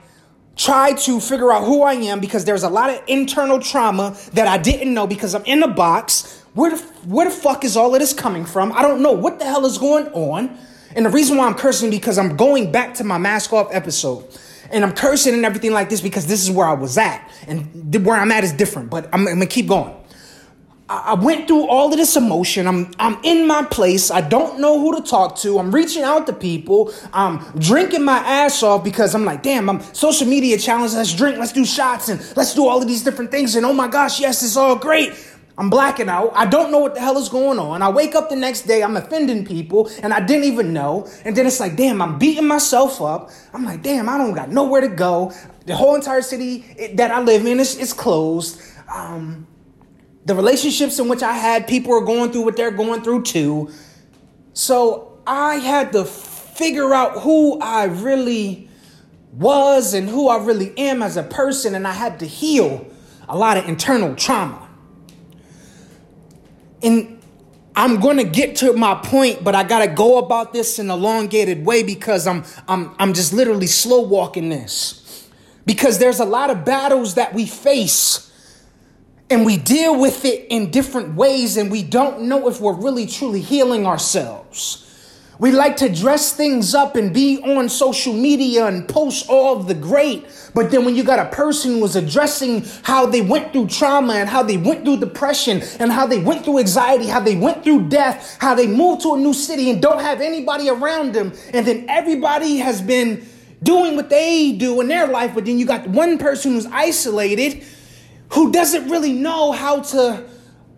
tried 0.59 0.99
to 0.99 1.21
figure 1.21 1.53
out 1.53 1.65
who 1.65 1.83
I 1.83 1.95
am 1.95 2.21
because 2.21 2.45
there's 2.45 2.65
a 2.65 2.69
lot 2.69 2.91
of 2.91 3.01
internal 3.07 3.61
trauma 3.61 4.17
that 4.33 4.47
I 4.47 4.59
didn't 4.59 4.93
know 4.93 5.07
because 5.07 5.35
I'm 5.35 5.45
in 5.45 5.63
a 5.63 5.69
box. 5.69 6.43
Where 6.55 6.77
the, 6.77 6.83
where 7.07 7.29
the 7.29 7.35
fuck 7.35 7.65
is 7.65 7.77
all 7.77 7.95
of 7.95 8.01
this 8.01 8.13
coming 8.13 8.45
from? 8.45 8.73
I 8.73 8.83
don't 8.83 9.01
know 9.01 9.13
what 9.13 9.39
the 9.39 9.45
hell 9.45 9.65
is 9.65 9.79
going 9.79 10.09
on. 10.09 10.59
And 10.97 11.07
the 11.07 11.11
reason 11.11 11.37
why 11.37 11.47
I'm 11.47 11.55
cursing 11.55 11.91
because 11.91 12.19
I'm 12.19 12.37
going 12.37 12.73
back 12.73 12.95
to 12.95 13.05
my 13.05 13.19
mask 13.19 13.53
off 13.53 13.69
episode. 13.73 14.27
And 14.71 14.85
I'm 14.85 14.93
cursing 14.93 15.33
and 15.33 15.45
everything 15.47 15.73
like 15.73 15.89
this 15.89 16.01
because 16.01 16.27
this 16.27 16.43
is 16.43 16.51
where 16.51 16.67
I 16.67 16.75
was 16.75 16.99
at. 16.99 17.31
And 17.47 17.95
where 18.05 18.17
I'm 18.17 18.33
at 18.33 18.43
is 18.43 18.53
different, 18.53 18.91
but 18.91 19.07
I'm, 19.13 19.27
I'm 19.29 19.35
gonna 19.35 19.47
keep 19.47 19.69
going. 19.69 19.95
I 20.91 21.15
went 21.15 21.49
through 21.49 21.67
all 21.69 21.91
of 21.93 21.99
this 21.99 22.17
emotion. 22.17 22.67
I'm 22.67 22.91
I'm 22.99 23.19
in 23.23 23.47
my 23.47 23.63
place. 23.63 24.11
I 24.11 24.23
don't 24.23 24.59
know 24.59 24.81
who 24.81 24.99
to 24.99 25.07
talk 25.07 25.37
to. 25.39 25.59
I'm 25.59 25.75
reaching 25.75 26.03
out 26.03 26.27
to 26.29 26.33
people. 26.33 26.93
I'm 27.13 27.41
drinking 27.59 28.05
my 28.05 28.17
ass 28.17 28.63
off 28.63 28.85
because 28.85 29.15
I'm 29.15 29.27
like, 29.27 29.43
damn, 29.43 29.69
I'm 29.69 29.83
social 29.93 30.27
media 30.27 30.57
challenge. 30.57 30.95
Let's 30.95 31.13
drink, 31.13 31.37
let's 31.37 31.53
do 31.53 31.67
shots, 31.67 32.09
and 32.09 32.21
let's 32.37 32.55
do 32.55 32.67
all 32.67 32.81
of 32.81 32.89
these 32.89 33.05
different 33.05 33.31
things. 33.31 33.55
And 33.55 33.67
oh 33.67 33.75
my 33.75 33.89
gosh, 33.89 34.19
yes, 34.19 34.43
it's 34.43 34.57
all 34.57 34.77
great. 34.77 35.13
I'm 35.59 35.69
blacking 35.69 36.09
out. 36.09 36.33
I 36.35 36.47
don't 36.47 36.71
know 36.71 36.79
what 36.79 36.95
the 36.95 37.01
hell 37.01 37.19
is 37.19 37.29
going 37.29 37.59
on. 37.59 37.83
I 37.83 37.91
wake 37.91 38.15
up 38.15 38.31
the 38.31 38.37
next 38.37 38.63
day, 38.63 38.83
I'm 38.83 38.97
offending 38.97 39.45
people, 39.45 39.91
and 40.03 40.15
I 40.15 40.21
didn't 40.25 40.45
even 40.45 40.73
know. 40.73 41.09
And 41.25 41.37
then 41.37 41.47
it's 41.47 41.59
like, 41.59 41.77
damn, 41.77 42.01
I'm 42.01 42.17
beating 42.17 42.47
myself 42.47 43.03
up. 43.03 43.31
I'm 43.53 43.65
like, 43.65 43.83
damn, 43.83 44.09
I 44.09 44.17
don't 44.17 44.35
got 44.35 44.51
nowhere 44.51 44.81
to 44.81 44.89
go. 44.89 45.33
The 45.67 45.75
whole 45.75 45.97
entire 45.97 46.23
city 46.23 46.93
that 46.95 47.11
I 47.11 47.21
live 47.21 47.45
in 47.45 47.59
is, 47.59 47.77
is 47.77 47.93
closed. 47.93 48.63
Um, 48.95 49.49
the 50.29 50.35
relationships 50.35 50.99
in 50.99 51.09
which 51.09 51.23
I 51.23 51.33
had, 51.33 51.67
people 51.67 51.95
are 51.95 52.03
going 52.05 52.31
through 52.31 52.43
what 52.43 52.55
they're 52.55 52.71
going 52.71 53.03
through 53.03 53.23
too. 53.23 53.71
So 54.53 55.19
I 55.27 55.55
had 55.55 55.93
to 55.93 56.05
figure 56.05 56.93
out 56.93 57.23
who 57.23 57.59
I 57.61 57.85
really 57.85 58.69
was 59.33 59.95
and 59.95 60.07
who 60.07 60.29
I 60.29 60.37
really 60.45 60.77
am 60.77 61.03
as 61.03 61.17
a 61.17 61.23
person, 61.23 61.75
and 61.75 61.89
I 61.89 61.93
had 61.93 62.19
to 62.21 62.27
heal 62.27 62.87
a 63.27 63.39
lot 63.39 63.57
of 63.57 63.67
internal 63.67 64.15
trauma. 64.17 64.69
And 66.83 67.23
I'm 67.75 67.99
gonna 67.99 68.25
get 68.25 68.57
to 68.57 68.75
my 68.75 68.97
point, 68.97 69.43
but 69.43 69.55
I 69.55 69.65
gotta 69.65 69.89
go 69.89 70.19
about 70.19 70.53
this 70.53 70.79
in 70.79 70.91
an 70.91 70.99
elongated 70.99 71.65
way 71.65 71.83
because 71.83 72.27
I'm 72.27 72.45
I'm 72.69 72.95
I'm 72.99 73.15
just 73.15 73.33
literally 73.33 73.67
slow 73.67 74.03
walking 74.03 74.51
this. 74.51 75.27
Because 75.65 75.99
there's 75.99 76.21
a 76.21 76.27
lot 76.27 76.51
of 76.51 76.67
battles 76.67 77.15
that 77.15 77.33
we 77.33 77.47
face 77.47 78.28
and 79.31 79.45
we 79.45 79.57
deal 79.57 79.99
with 79.99 80.25
it 80.25 80.47
in 80.49 80.71
different 80.71 81.15
ways 81.15 81.57
and 81.57 81.71
we 81.71 81.83
don't 81.83 82.23
know 82.23 82.49
if 82.49 82.61
we're 82.61 82.73
really 82.73 83.07
truly 83.07 83.41
healing 83.41 83.87
ourselves. 83.87 84.85
We 85.39 85.53
like 85.53 85.77
to 85.77 85.89
dress 85.89 86.33
things 86.33 86.75
up 86.75 86.97
and 86.97 87.15
be 87.15 87.41
on 87.41 87.69
social 87.69 88.13
media 88.13 88.67
and 88.67 88.89
post 88.89 89.29
all 89.29 89.57
of 89.57 89.69
the 89.69 89.75
great. 89.75 90.27
But 90.53 90.73
then 90.73 90.85
when 90.85 90.97
you 90.97 91.05
got 91.05 91.21
a 91.21 91.31
person 91.31 91.81
was 91.81 91.95
addressing 91.95 92.65
how 92.83 93.07
they 93.07 93.21
went 93.21 93.53
through 93.53 93.69
trauma 93.69 94.15
and 94.15 94.29
how 94.29 94.43
they 94.43 94.57
went 94.57 94.85
through 94.85 94.99
depression 94.99 95.63
and 95.79 95.93
how 95.93 96.07
they 96.07 96.19
went 96.19 96.45
through 96.45 96.59
anxiety, 96.59 97.07
how 97.07 97.21
they 97.21 97.37
went 97.37 97.63
through 97.63 97.89
death, 97.89 98.37
how 98.41 98.57
they 98.57 98.67
moved 98.67 99.03
to 99.03 99.15
a 99.15 99.17
new 99.17 99.33
city 99.33 99.71
and 99.71 99.81
don't 99.81 100.01
have 100.01 100.21
anybody 100.21 100.69
around 100.71 101.13
them. 101.13 101.33
And 101.53 101.65
then 101.65 101.87
everybody 101.89 102.57
has 102.57 102.83
been 102.83 103.25
doing 103.63 103.95
what 103.95 104.11
they 104.11 104.53
do 104.53 104.81
in 104.81 104.89
their 104.89 105.07
life. 105.07 105.37
But 105.37 105.45
then 105.45 105.61
you 105.61 105.67
got 105.67 105.87
one 105.87 106.19
person 106.19 106.55
who's 106.55 106.67
isolated 106.67 107.65
who 108.31 108.53
doesn't 108.53 108.89
really 108.91 109.13
know 109.13 109.53
how 109.53 109.81
to 109.81 110.25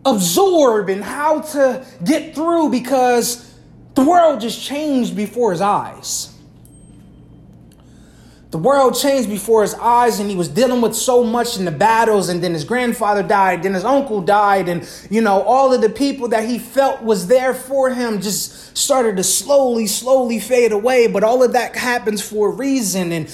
absorb 0.04 0.88
and 0.88 1.02
how 1.02 1.40
to 1.40 1.85
get 2.04 2.35
through 2.35 2.71
because 2.71 3.54
the 3.95 4.04
world 4.04 4.40
just 4.40 4.62
changed 4.62 5.16
before 5.16 5.50
his 5.52 5.61
eyes. 5.61 6.35
The 8.50 8.59
world 8.59 8.97
changed 8.97 9.28
before 9.28 9.62
his 9.62 9.75
eyes, 9.75 10.19
and 10.19 10.28
he 10.28 10.35
was 10.35 10.49
dealing 10.49 10.80
with 10.80 10.97
so 10.97 11.23
much 11.23 11.57
in 11.57 11.64
the 11.64 11.71
battles. 11.71 12.28
And 12.28 12.42
then 12.42 12.52
his 12.52 12.64
grandfather 12.64 13.23
died, 13.23 13.62
then 13.62 13.75
his 13.75 13.85
uncle 13.85 14.21
died, 14.21 14.69
and 14.69 14.88
you 15.09 15.21
know, 15.21 15.42
all 15.42 15.73
of 15.73 15.80
the 15.80 15.88
people 15.88 16.26
that 16.28 16.49
he 16.49 16.59
felt 16.59 17.00
was 17.00 17.28
there 17.28 17.54
for 17.54 17.90
him 17.90 18.21
just 18.21 18.76
started 18.76 19.16
to 19.19 19.23
slowly, 19.23 19.87
slowly 19.87 20.40
fade 20.40 20.73
away. 20.73 21.07
But 21.07 21.23
all 21.23 21.45
of 21.45 21.52
that 21.52 21.76
happens 21.76 22.23
for 22.23 22.49
a 22.49 22.52
reason. 22.52 23.12
And 23.12 23.28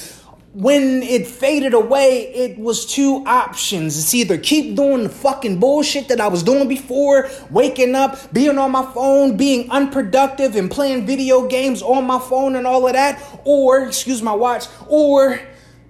when 0.57 1.03
it 1.03 1.27
faded 1.27 1.75
away, 1.75 2.29
it 2.29 2.59
was 2.59 2.87
two 2.87 3.23
options. 3.27 3.99
It's 3.99 4.15
either 4.15 4.39
keep 4.39 4.75
doing 4.75 5.03
the 5.03 5.11
fucking 5.11 5.61
bullshit 5.61 6.09
that 6.09 6.19
I 6.19 6.29
was 6.29 6.43
doing 6.43 6.67
before, 6.67 7.29
waking 7.51 7.95
up, 7.95 8.33
being 8.33 8.57
on 8.57 8.73
my 8.73 8.91
phone, 8.95 9.37
being 9.37 9.71
unproductive, 9.71 10.57
and 10.57 10.71
playing 10.71 11.05
video 11.05 11.47
games 11.47 11.83
on 11.83 12.07
my 12.07 12.19
phone 12.19 12.57
and 12.57 12.67
all 12.67 12.87
of 12.87 12.95
that, 12.95 13.23
or, 13.45 13.87
excuse 13.87 14.23
my 14.23 14.33
watch, 14.33 14.65
or 14.89 15.39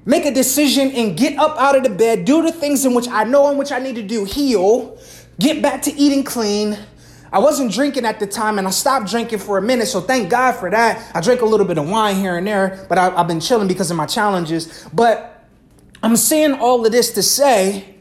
make 0.04 0.24
a 0.24 0.34
decision 0.34 0.90
and 0.90 1.16
get 1.16 1.38
up 1.38 1.56
out 1.58 1.76
of 1.76 1.84
the 1.84 1.90
bed, 1.90 2.24
do 2.24 2.42
the 2.42 2.50
things 2.50 2.84
in 2.84 2.92
which 2.92 3.06
I 3.06 3.22
know 3.22 3.48
in 3.52 3.58
which 3.58 3.70
I 3.70 3.78
need 3.78 3.94
to 3.94 4.02
do, 4.02 4.24
heal, 4.24 4.98
get 5.38 5.62
back 5.62 5.82
to 5.82 5.94
eating 5.94 6.24
clean. 6.24 6.76
I 7.32 7.38
wasn't 7.38 7.72
drinking 7.72 8.04
at 8.04 8.20
the 8.20 8.26
time 8.26 8.58
and 8.58 8.66
I 8.66 8.70
stopped 8.70 9.10
drinking 9.10 9.40
for 9.40 9.58
a 9.58 9.62
minute, 9.62 9.86
so 9.86 10.00
thank 10.00 10.30
God 10.30 10.52
for 10.52 10.70
that. 10.70 11.10
I 11.14 11.20
drank 11.20 11.40
a 11.40 11.44
little 11.44 11.66
bit 11.66 11.78
of 11.78 11.88
wine 11.88 12.16
here 12.16 12.36
and 12.36 12.46
there, 12.46 12.86
but 12.88 12.98
I, 12.98 13.10
have 13.10 13.26
been 13.26 13.40
chilling 13.40 13.68
because 13.68 13.90
of 13.90 13.96
my 13.96 14.06
challenges. 14.06 14.88
But 14.92 15.44
I'm 16.02 16.16
saying 16.16 16.54
all 16.54 16.84
of 16.84 16.92
this 16.92 17.12
to 17.12 17.22
say 17.22 17.96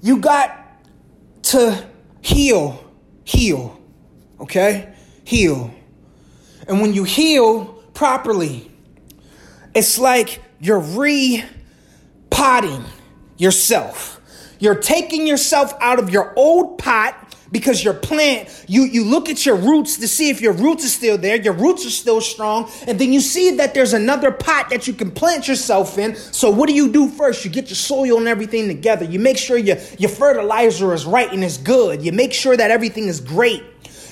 you 0.00 0.18
got 0.18 0.56
to 1.44 1.86
heal, 2.22 2.84
heal, 3.24 3.80
okay? 4.38 4.94
Heal. 5.24 5.72
And 6.68 6.80
when 6.80 6.94
you 6.94 7.04
heal 7.04 7.64
properly, 7.94 8.70
it's 9.74 9.98
like 9.98 10.40
you're 10.60 10.80
repotting 10.80 11.44
yourself. 13.36 14.20
You're 14.58 14.74
taking 14.74 15.26
yourself 15.26 15.74
out 15.80 15.98
of 15.98 16.10
your 16.10 16.32
old 16.36 16.78
pot 16.78 17.34
because 17.52 17.82
your 17.82 17.94
plant, 17.94 18.48
you, 18.68 18.84
you 18.84 19.04
look 19.04 19.28
at 19.28 19.44
your 19.44 19.56
roots 19.56 19.98
to 19.98 20.08
see 20.08 20.30
if 20.30 20.40
your 20.40 20.52
roots 20.52 20.84
are 20.84 20.88
still 20.88 21.18
there, 21.18 21.36
your 21.36 21.54
roots 21.54 21.84
are 21.86 21.90
still 21.90 22.20
strong, 22.20 22.70
and 22.86 22.98
then 22.98 23.12
you 23.12 23.20
see 23.20 23.56
that 23.56 23.74
there's 23.74 23.92
another 23.92 24.30
pot 24.30 24.70
that 24.70 24.86
you 24.86 24.92
can 24.92 25.10
plant 25.10 25.48
yourself 25.48 25.98
in. 25.98 26.14
So 26.16 26.50
what 26.50 26.68
do 26.68 26.74
you 26.74 26.92
do 26.92 27.08
first? 27.08 27.44
You 27.44 27.50
get 27.50 27.68
your 27.68 27.76
soil 27.76 28.18
and 28.18 28.28
everything 28.28 28.68
together. 28.68 29.04
You 29.04 29.18
make 29.18 29.38
sure 29.38 29.56
your, 29.56 29.78
your 29.98 30.10
fertilizer 30.10 30.92
is 30.94 31.04
right 31.04 31.30
and 31.32 31.42
is 31.42 31.58
good. 31.58 32.02
You 32.02 32.12
make 32.12 32.32
sure 32.32 32.56
that 32.56 32.70
everything 32.70 33.04
is 33.04 33.20
great 33.20 33.64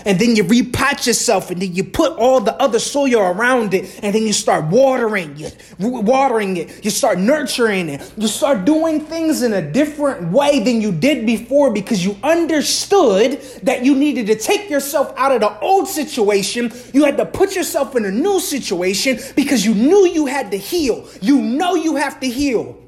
and 0.04 0.18
then 0.18 0.36
you 0.36 0.44
repot 0.44 1.06
yourself 1.06 1.50
and 1.50 1.62
then 1.62 1.74
you 1.74 1.84
put 1.84 2.12
all 2.18 2.40
the 2.40 2.54
other 2.62 2.78
soil 2.78 3.20
around 3.20 3.74
it 3.74 4.00
and 4.02 4.14
then 4.14 4.22
you 4.22 4.32
start 4.32 4.64
watering 4.66 5.36
you 5.36 5.50
watering 5.78 6.56
it. 6.56 6.84
You 6.84 6.90
start 6.90 7.18
nurturing 7.18 7.88
it. 7.88 8.12
You 8.16 8.28
start 8.28 8.64
doing 8.64 9.00
things 9.00 9.42
in 9.42 9.52
a 9.52 9.62
different 9.62 10.32
way 10.32 10.60
than 10.60 10.80
you 10.80 10.92
did 10.92 11.26
before 11.26 11.72
because 11.72 12.04
you 12.04 12.16
understood 12.22 13.40
that 13.62 13.84
you 13.84 13.94
needed 13.94 14.26
to 14.26 14.36
take 14.36 14.70
yourself 14.70 15.12
out 15.16 15.32
of 15.32 15.40
the 15.40 15.58
old 15.60 15.88
situation. 15.88 16.72
You 16.92 17.04
had 17.04 17.16
to 17.16 17.26
put 17.26 17.54
yourself 17.54 17.96
in 17.96 18.04
a 18.04 18.10
new 18.10 18.40
situation 18.40 19.18
because 19.36 19.64
you 19.64 19.74
knew 19.74 20.06
you 20.08 20.26
had 20.26 20.50
to 20.50 20.58
heal. 20.58 21.08
You 21.20 21.40
know 21.40 21.74
you 21.74 21.96
have 21.96 22.20
to 22.20 22.28
heal. 22.28 22.78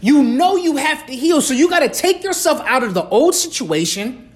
You 0.00 0.22
know 0.22 0.56
you 0.56 0.76
have 0.76 1.06
to 1.06 1.14
heal. 1.14 1.42
So 1.42 1.52
you 1.52 1.68
got 1.68 1.80
to 1.80 1.88
take 1.88 2.22
yourself 2.22 2.60
out 2.66 2.82
of 2.82 2.94
the 2.94 3.06
old 3.08 3.34
situation 3.34 4.29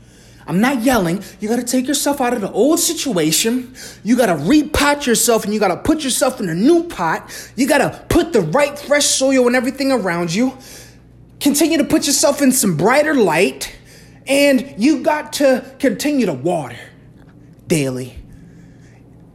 I'm 0.47 0.61
not 0.61 0.83
yelling. 0.83 1.23
You 1.41 1.49
got 1.49 1.57
to 1.57 1.65
take 1.65 1.89
yourself 1.89 2.21
out 2.21 2.35
of 2.35 2.41
the 2.41 2.51
old 2.53 2.79
situation. 2.79 3.75
You 4.03 4.17
got 4.17 4.27
to 4.27 4.35
repot 4.35 5.07
yourself 5.07 5.45
and 5.45 5.55
you 5.55 5.61
got 5.61 5.69
to 5.69 5.77
put 5.77 6.05
yourself 6.05 6.41
in 6.41 6.49
a 6.49 6.55
new 6.55 6.85
pot. 6.85 7.53
You 7.57 7.67
got 7.67 7.79
to 7.79 8.05
put 8.09 8.33
the 8.33 8.43
right 8.43 8.79
fresh 8.79 9.07
soil 9.07 9.47
and 9.47 9.57
everything 9.57 9.91
around 9.91 10.35
you. 10.35 10.57
Continue 11.41 11.79
to 11.79 11.85
put 11.85 12.07
yourself 12.07 12.43
in 12.43 12.53
some 12.53 12.77
brighter 12.77 13.15
light. 13.15 13.75
And 14.27 14.75
you 14.79 15.03
got 15.03 15.35
to 15.35 15.75
continue 15.79 16.27
to 16.27 16.33
water 16.33 16.79
daily. 17.67 18.19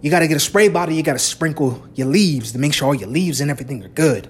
You 0.02 0.10
got 0.10 0.20
to 0.20 0.28
get 0.28 0.38
a 0.38 0.40
spray 0.40 0.70
bottle. 0.70 0.96
You 0.96 1.04
got 1.04 1.14
to 1.14 1.20
sprinkle 1.20 1.88
your 1.96 2.08
leaves 2.08 2.52
to 2.54 2.60
make 2.60 2.74
sure 2.74 2.88
all 2.88 2.96
your 2.96 3.10
leaves 3.10 3.42
and 3.42 3.52
everything 3.52 3.84
are 3.84 3.90
good. 3.90 4.30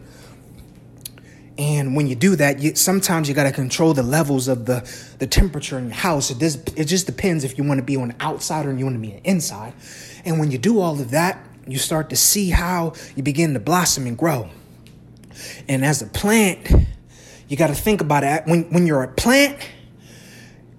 And 1.59 1.93
when 1.93 2.07
you 2.07 2.15
do 2.15 2.37
that, 2.37 2.59
you, 2.59 2.73
sometimes 2.75 3.27
you 3.27 3.35
got 3.35 3.43
to 3.43 3.51
control 3.51 3.93
the 3.93 4.01
levels 4.01 4.47
of 4.47 4.65
the, 4.65 4.89
the 5.19 5.27
temperature 5.27 5.77
in 5.77 5.87
your 5.87 5.93
house. 5.93 6.31
It, 6.31 6.39
does, 6.39 6.55
it 6.77 6.85
just 6.85 7.05
depends 7.05 7.43
if 7.43 7.57
you 7.57 7.65
want 7.65 7.79
to 7.79 7.83
be 7.83 7.97
on 7.97 8.07
the 8.07 8.15
outside 8.21 8.65
or 8.65 8.71
you 8.71 8.85
want 8.85 8.95
to 8.95 9.01
be 9.01 9.19
inside. 9.25 9.73
And 10.23 10.39
when 10.39 10.51
you 10.51 10.57
do 10.57 10.79
all 10.79 11.01
of 11.01 11.11
that, 11.11 11.45
you 11.67 11.77
start 11.77 12.11
to 12.11 12.15
see 12.15 12.49
how 12.49 12.93
you 13.13 13.23
begin 13.23 13.53
to 13.55 13.59
blossom 13.59 14.07
and 14.07 14.17
grow. 14.17 14.49
And 15.67 15.83
as 15.83 16.01
a 16.01 16.07
plant, 16.07 16.71
you 17.49 17.57
got 17.57 17.67
to 17.67 17.75
think 17.75 17.99
about 17.99 18.23
it. 18.23 18.43
When, 18.45 18.63
when 18.71 18.87
you're 18.87 19.03
a 19.03 19.11
plant, 19.11 19.57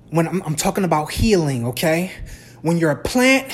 when 0.08 0.26
I'm, 0.26 0.42
I'm 0.44 0.56
talking 0.56 0.84
about 0.84 1.10
healing, 1.10 1.66
okay? 1.66 2.10
When 2.62 2.78
you're 2.78 2.90
a 2.90 3.02
plant, 3.02 3.52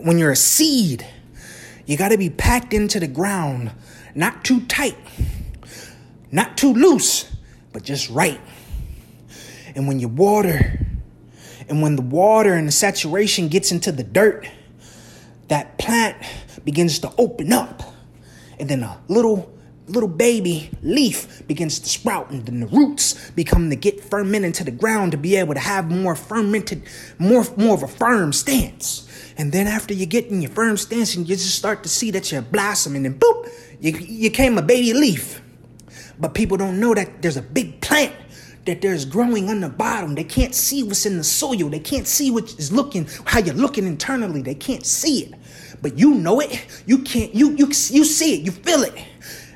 when 0.00 0.18
you're 0.18 0.32
a 0.32 0.36
seed, 0.36 1.06
you 1.86 1.96
got 1.96 2.08
to 2.08 2.18
be 2.18 2.28
packed 2.28 2.74
into 2.74 2.98
the 2.98 3.06
ground, 3.06 3.70
not 4.16 4.42
too 4.42 4.62
tight 4.62 4.96
not 6.30 6.56
too 6.56 6.72
loose, 6.72 7.30
but 7.72 7.82
just 7.82 8.10
right. 8.10 8.40
And 9.74 9.86
when 9.86 10.00
you 10.00 10.08
water, 10.08 10.86
and 11.68 11.82
when 11.82 11.96
the 11.96 12.02
water 12.02 12.54
and 12.54 12.66
the 12.68 12.72
saturation 12.72 13.48
gets 13.48 13.72
into 13.72 13.92
the 13.92 14.04
dirt, 14.04 14.48
that 15.48 15.78
plant 15.78 16.16
begins 16.64 16.98
to 17.00 17.12
open 17.18 17.52
up. 17.52 17.82
And 18.58 18.68
then 18.68 18.82
a 18.82 19.00
little 19.08 19.52
little 19.88 20.08
baby 20.08 20.70
leaf 20.82 21.46
begins 21.46 21.78
to 21.78 21.88
sprout 21.88 22.30
and 22.30 22.44
then 22.44 22.58
the 22.58 22.66
roots 22.66 23.30
become 23.30 23.70
to 23.70 23.76
get 23.76 24.00
fermented 24.02 24.46
into 24.46 24.64
the 24.64 24.70
ground 24.72 25.12
to 25.12 25.18
be 25.18 25.36
able 25.36 25.54
to 25.54 25.60
have 25.60 25.88
more 25.88 26.16
fermented 26.16 26.82
more 27.20 27.44
more 27.56 27.74
of 27.74 27.84
a 27.84 27.86
firm 27.86 28.32
stance 28.32 29.08
and 29.38 29.52
then 29.52 29.68
after 29.68 29.94
you 29.94 30.04
get 30.04 30.26
in 30.26 30.42
your 30.42 30.50
firm 30.50 30.76
stance 30.76 31.14
and 31.14 31.28
you 31.28 31.36
just 31.36 31.54
start 31.54 31.84
to 31.84 31.88
see 31.88 32.10
that 32.10 32.32
you're 32.32 32.42
blossoming 32.42 33.06
and 33.06 33.20
boop 33.20 33.48
you, 33.78 33.92
you 33.92 34.28
came 34.28 34.58
a 34.58 34.62
baby 34.62 34.92
leaf 34.92 35.40
but 36.18 36.34
people 36.34 36.56
don't 36.56 36.80
know 36.80 36.94
that 36.94 37.22
there's 37.22 37.36
a 37.36 37.42
big 37.42 37.80
plant 37.80 38.14
that 38.66 38.82
there's 38.82 39.04
growing 39.04 39.48
on 39.48 39.60
the 39.60 39.68
bottom. 39.68 40.14
They 40.14 40.24
can't 40.24 40.54
see 40.54 40.82
what's 40.82 41.06
in 41.06 41.16
the 41.18 41.24
soil. 41.24 41.68
They 41.68 41.78
can't 41.78 42.06
see 42.06 42.30
what 42.30 42.44
is 42.58 42.72
looking, 42.72 43.08
how 43.24 43.38
you're 43.38 43.54
looking 43.54 43.86
internally. 43.86 44.42
They 44.42 44.54
can't 44.54 44.84
see 44.84 45.24
it. 45.24 45.34
But 45.80 45.98
you 45.98 46.14
know 46.14 46.40
it. 46.40 46.66
You 46.86 46.98
can't, 46.98 47.34
you 47.34 47.50
you 47.50 47.66
you 47.66 48.04
see 48.04 48.34
it, 48.34 48.40
you 48.40 48.50
feel 48.50 48.82
it. 48.82 48.94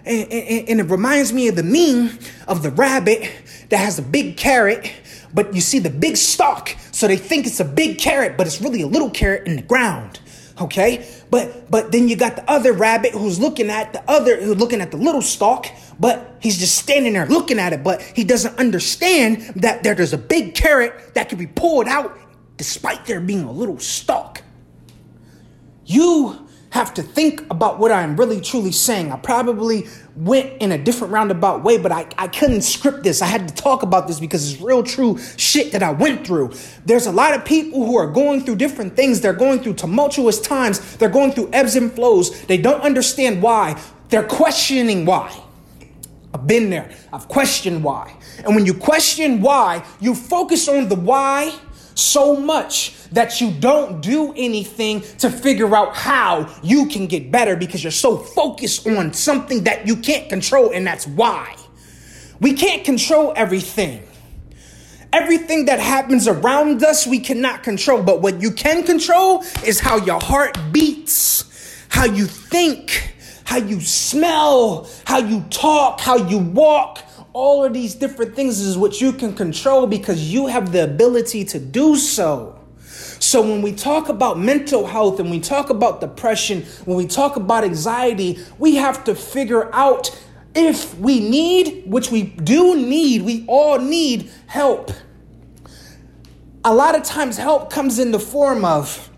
And, 0.04 0.32
and, 0.32 0.68
and 0.68 0.80
it 0.80 0.84
reminds 0.84 1.32
me 1.32 1.48
of 1.48 1.56
the 1.56 1.62
meme 1.62 2.18
of 2.48 2.62
the 2.62 2.70
rabbit 2.70 3.30
that 3.68 3.78
has 3.78 3.98
a 3.98 4.02
big 4.02 4.36
carrot, 4.36 4.92
but 5.34 5.54
you 5.54 5.60
see 5.60 5.78
the 5.78 5.90
big 5.90 6.16
stalk. 6.16 6.74
So 6.92 7.06
they 7.06 7.16
think 7.16 7.46
it's 7.46 7.60
a 7.60 7.64
big 7.64 7.98
carrot, 7.98 8.36
but 8.36 8.46
it's 8.46 8.60
really 8.60 8.82
a 8.82 8.86
little 8.86 9.10
carrot 9.10 9.46
in 9.46 9.56
the 9.56 9.62
ground. 9.62 10.20
Okay? 10.60 11.06
But 11.30 11.70
but 11.70 11.92
then 11.92 12.08
you 12.08 12.16
got 12.16 12.36
the 12.36 12.48
other 12.50 12.72
rabbit 12.72 13.12
who's 13.12 13.40
looking 13.40 13.70
at 13.70 13.92
the 13.92 14.02
other 14.10 14.40
who's 14.40 14.58
looking 14.58 14.80
at 14.80 14.90
the 14.90 14.96
little 14.96 15.22
stalk, 15.22 15.66
but 16.00 16.38
he's 16.40 16.58
just 16.58 16.76
standing 16.78 17.12
there 17.12 17.26
looking 17.26 17.58
at 17.58 17.74
it, 17.74 17.84
but 17.84 18.00
he 18.02 18.24
doesn't 18.24 18.58
understand 18.58 19.42
that 19.56 19.82
there's 19.84 20.14
a 20.14 20.18
big 20.18 20.54
carrot 20.54 21.14
that 21.14 21.28
can 21.28 21.38
be 21.38 21.46
pulled 21.46 21.86
out 21.86 22.18
despite 22.56 23.04
there 23.04 23.20
being 23.20 23.44
a 23.44 23.52
little 23.52 23.78
stalk. 23.78 24.42
You 25.84 26.48
have 26.70 26.94
to 26.94 27.02
think 27.02 27.42
about 27.50 27.78
what 27.78 27.90
I'm 27.90 28.16
really 28.16 28.40
truly 28.40 28.70
saying. 28.70 29.10
I 29.10 29.16
probably 29.16 29.88
went 30.16 30.62
in 30.62 30.72
a 30.72 30.78
different 30.78 31.12
roundabout 31.12 31.64
way, 31.64 31.78
but 31.78 31.90
I, 31.90 32.06
I 32.16 32.28
couldn't 32.28 32.62
script 32.62 33.02
this. 33.02 33.22
I 33.22 33.26
had 33.26 33.48
to 33.48 33.54
talk 33.54 33.82
about 33.82 34.06
this 34.06 34.20
because 34.20 34.52
it's 34.52 34.62
real 34.62 34.82
true 34.82 35.18
shit 35.36 35.72
that 35.72 35.82
I 35.82 35.90
went 35.90 36.26
through. 36.26 36.52
There's 36.86 37.06
a 37.06 37.12
lot 37.12 37.34
of 37.34 37.44
people 37.44 37.84
who 37.84 37.96
are 37.96 38.06
going 38.06 38.44
through 38.44 38.56
different 38.56 38.94
things. 38.94 39.20
They're 39.20 39.32
going 39.32 39.60
through 39.60 39.74
tumultuous 39.74 40.40
times. 40.40 40.96
They're 40.96 41.08
going 41.08 41.32
through 41.32 41.50
ebbs 41.52 41.74
and 41.74 41.92
flows. 41.92 42.42
They 42.42 42.58
don't 42.58 42.82
understand 42.82 43.42
why. 43.42 43.80
They're 44.08 44.22
questioning 44.22 45.04
why. 45.06 45.36
I've 46.32 46.46
been 46.46 46.70
there. 46.70 46.90
I've 47.12 47.28
questioned 47.28 47.82
why. 47.82 48.16
And 48.44 48.54
when 48.54 48.66
you 48.66 48.74
question 48.74 49.40
why, 49.40 49.84
you 50.00 50.14
focus 50.14 50.68
on 50.68 50.88
the 50.88 50.94
why 50.94 51.52
so 51.94 52.36
much 52.36 52.94
that 53.10 53.40
you 53.40 53.50
don't 53.50 54.00
do 54.00 54.32
anything 54.36 55.00
to 55.18 55.28
figure 55.28 55.74
out 55.74 55.96
how 55.96 56.48
you 56.62 56.86
can 56.86 57.06
get 57.06 57.30
better 57.30 57.56
because 57.56 57.82
you're 57.82 57.90
so 57.90 58.16
focused 58.16 58.86
on 58.86 59.12
something 59.12 59.64
that 59.64 59.86
you 59.86 59.96
can't 59.96 60.28
control, 60.28 60.70
and 60.70 60.86
that's 60.86 61.06
why. 61.06 61.56
We 62.40 62.54
can't 62.54 62.84
control 62.84 63.32
everything. 63.36 64.06
Everything 65.12 65.64
that 65.64 65.80
happens 65.80 66.28
around 66.28 66.84
us, 66.84 67.06
we 67.06 67.18
cannot 67.18 67.64
control. 67.64 68.02
But 68.02 68.22
what 68.22 68.40
you 68.40 68.52
can 68.52 68.84
control 68.84 69.42
is 69.66 69.80
how 69.80 69.96
your 69.96 70.20
heart 70.20 70.56
beats, 70.70 71.84
how 71.88 72.04
you 72.04 72.26
think, 72.26 73.14
how 73.50 73.56
you 73.56 73.80
smell, 73.80 74.88
how 75.04 75.18
you 75.18 75.40
talk, 75.50 75.98
how 75.98 76.16
you 76.16 76.38
walk, 76.38 77.00
all 77.32 77.64
of 77.64 77.72
these 77.72 77.96
different 77.96 78.36
things 78.36 78.60
is 78.60 78.78
what 78.78 79.00
you 79.00 79.12
can 79.12 79.34
control 79.34 79.88
because 79.88 80.32
you 80.32 80.46
have 80.46 80.70
the 80.70 80.84
ability 80.84 81.44
to 81.44 81.58
do 81.58 81.96
so. 81.96 82.56
So 82.78 83.42
when 83.42 83.60
we 83.60 83.72
talk 83.72 84.08
about 84.08 84.38
mental 84.38 84.86
health 84.86 85.18
and 85.18 85.32
we 85.32 85.40
talk 85.40 85.68
about 85.68 86.00
depression, 86.00 86.62
when 86.84 86.96
we 86.96 87.08
talk 87.08 87.34
about 87.34 87.64
anxiety, 87.64 88.38
we 88.60 88.76
have 88.76 89.02
to 89.02 89.16
figure 89.16 89.74
out 89.74 90.16
if 90.54 90.96
we 90.98 91.18
need, 91.18 91.82
which 91.86 92.12
we 92.12 92.22
do 92.22 92.76
need, 92.76 93.22
we 93.22 93.44
all 93.48 93.80
need 93.80 94.30
help. 94.46 94.92
A 96.64 96.72
lot 96.72 96.94
of 96.94 97.02
times 97.02 97.36
help 97.36 97.68
comes 97.68 97.98
in 97.98 98.12
the 98.12 98.20
form 98.20 98.64
of 98.64 99.09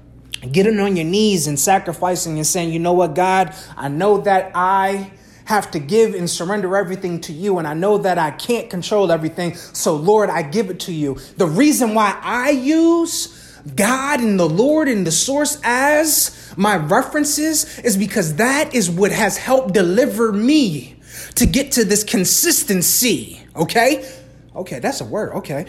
getting 0.50 0.80
on 0.80 0.96
your 0.96 1.04
knees 1.04 1.46
and 1.46 1.58
sacrificing 1.58 2.38
and 2.38 2.46
saying, 2.46 2.72
you 2.72 2.78
know 2.78 2.92
what, 2.92 3.14
God, 3.14 3.54
I 3.76 3.88
know 3.88 4.18
that 4.18 4.52
I 4.54 5.12
have 5.44 5.70
to 5.72 5.78
give 5.78 6.14
and 6.14 6.28
surrender 6.28 6.76
everything 6.76 7.20
to 7.20 7.32
you. 7.32 7.58
And 7.58 7.66
I 7.66 7.75
know 7.75 7.99
that 7.99 8.18
I 8.18 8.30
can't 8.30 8.70
control 8.70 9.12
everything. 9.12 9.54
So, 9.54 9.94
Lord, 9.94 10.30
I 10.30 10.42
give 10.42 10.70
it 10.70 10.80
to 10.80 10.92
you. 10.92 11.18
The 11.37 11.46
reason 11.46 11.94
why 11.94 12.18
I 12.22 12.50
use 12.50 13.38
God 13.76 14.20
and 14.20 14.38
the 14.38 14.49
Lord 14.49 14.88
and 14.88 15.06
the 15.06 15.12
source 15.12 15.61
as 15.62 16.52
my 16.56 16.76
references 16.76 17.78
is 17.80 17.96
because 17.96 18.37
that 18.37 18.75
is 18.75 18.90
what 18.90 19.12
has 19.12 19.37
helped 19.37 19.72
deliver 19.72 20.32
me 20.32 20.96
to 21.37 21.46
get 21.46 21.72
to 21.72 21.84
this 21.84 22.04
consistency, 22.04 23.40
okay? 23.54 24.08
Okay, 24.54 24.80
that's 24.80 25.00
a 25.00 25.04
word, 25.04 25.32
okay. 25.37 25.66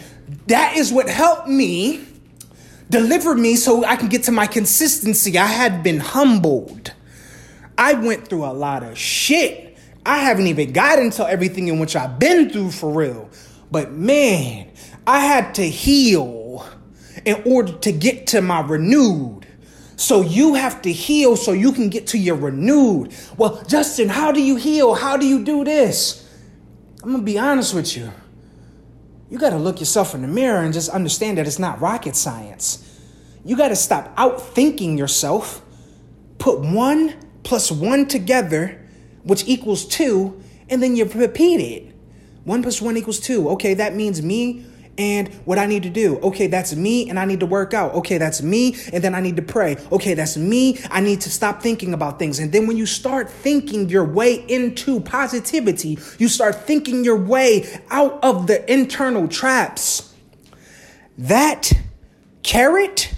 That 0.47 0.75
is 0.75 0.91
what 0.91 1.07
helped 1.07 1.47
me 1.47 2.05
deliver 2.89 3.35
me 3.35 3.55
so 3.55 3.83
I 3.85 3.95
can 3.95 4.09
get 4.09 4.23
to 4.23 4.31
my 4.31 4.47
consistency. 4.47 5.37
I 5.37 5.45
had 5.45 5.83
been 5.83 5.99
humbled. 5.99 6.93
I 7.77 7.93
went 7.93 8.27
through 8.27 8.45
a 8.45 8.53
lot 8.53 8.83
of 8.83 8.97
shit. 8.97 9.77
I 10.05 10.19
haven't 10.19 10.47
even 10.47 10.73
gotten 10.73 11.11
to 11.11 11.27
everything 11.27 11.67
in 11.67 11.79
which 11.79 11.95
I've 11.95 12.19
been 12.19 12.49
through 12.49 12.71
for 12.71 12.91
real. 12.91 13.29
But 13.71 13.91
man, 13.91 14.71
I 15.07 15.19
had 15.19 15.55
to 15.55 15.63
heal 15.67 16.65
in 17.25 17.41
order 17.45 17.73
to 17.73 17.91
get 17.91 18.27
to 18.27 18.41
my 18.41 18.61
renewed. 18.61 19.47
So 19.95 20.21
you 20.21 20.55
have 20.55 20.81
to 20.83 20.91
heal 20.91 21.35
so 21.35 21.53
you 21.53 21.71
can 21.71 21.89
get 21.89 22.07
to 22.07 22.17
your 22.17 22.35
renewed. 22.35 23.13
Well, 23.37 23.63
Justin, 23.67 24.09
how 24.09 24.31
do 24.31 24.41
you 24.41 24.55
heal? 24.57 24.95
How 24.95 25.17
do 25.17 25.25
you 25.25 25.43
do 25.43 25.63
this? 25.63 26.27
I'm 27.01 27.11
gonna 27.11 27.23
be 27.23 27.39
honest 27.39 27.73
with 27.73 27.95
you. 27.95 28.11
You 29.33 29.39
gotta 29.39 29.57
look 29.57 29.79
yourself 29.79 30.13
in 30.13 30.21
the 30.21 30.27
mirror 30.27 30.59
and 30.59 30.71
just 30.71 30.89
understand 30.89 31.39
that 31.39 31.47
it's 31.47 31.57
not 31.57 31.81
rocket 31.81 32.15
science. 32.15 32.87
You 33.43 33.57
gotta 33.57 33.75
stop 33.75 34.15
outthinking 34.15 34.95
yourself, 34.95 35.63
put 36.37 36.59
one 36.59 37.15
plus 37.41 37.71
one 37.71 38.07
together, 38.07 38.79
which 39.23 39.43
equals 39.47 39.85
two, 39.85 40.39
and 40.69 40.83
then 40.83 40.95
you 40.95 41.05
repeat 41.05 41.59
it. 41.61 41.95
One 42.43 42.61
plus 42.61 42.79
one 42.79 42.95
equals 42.95 43.19
two. 43.19 43.49
Okay, 43.49 43.73
that 43.73 43.95
means 43.95 44.21
me 44.21 44.67
and 44.97 45.33
what 45.45 45.57
I 45.57 45.65
need 45.65 45.83
to 45.83 45.89
do. 45.89 46.19
Okay, 46.19 46.47
that's 46.47 46.75
me 46.75 47.09
and 47.09 47.19
I 47.19 47.25
need 47.25 47.39
to 47.39 47.45
work 47.45 47.73
out. 47.73 47.93
Okay, 47.95 48.17
that's 48.17 48.41
me 48.41 48.75
and 48.91 49.03
then 49.03 49.15
I 49.15 49.21
need 49.21 49.35
to 49.37 49.41
pray. 49.41 49.77
Okay, 49.91 50.13
that's 50.13 50.37
me. 50.37 50.79
I 50.91 51.01
need 51.01 51.21
to 51.21 51.29
stop 51.29 51.61
thinking 51.61 51.93
about 51.93 52.19
things. 52.19 52.39
And 52.39 52.51
then 52.51 52.67
when 52.67 52.77
you 52.77 52.85
start 52.85 53.29
thinking 53.29 53.89
your 53.89 54.05
way 54.05 54.45
into 54.47 54.99
positivity, 54.99 55.97
you 56.19 56.27
start 56.27 56.55
thinking 56.55 57.03
your 57.03 57.17
way 57.17 57.67
out 57.89 58.23
of 58.23 58.47
the 58.47 58.71
internal 58.71 59.27
traps. 59.27 60.13
That 61.17 61.71
carrot, 62.43 63.13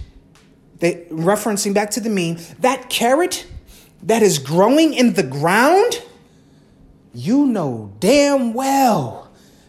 they, 0.79 1.05
referencing 1.10 1.74
back 1.74 1.91
to 1.91 2.00
the 2.00 2.10
meme, 2.10 2.38
that 2.60 2.89
carrot 2.89 3.48
that 4.03 4.22
is 4.22 4.38
growing 4.38 4.94
in 4.94 5.13
the 5.13 5.24
ground, 5.24 6.01
you 7.13 7.46
know 7.46 7.94
damn 8.00 8.53
well 8.53 9.25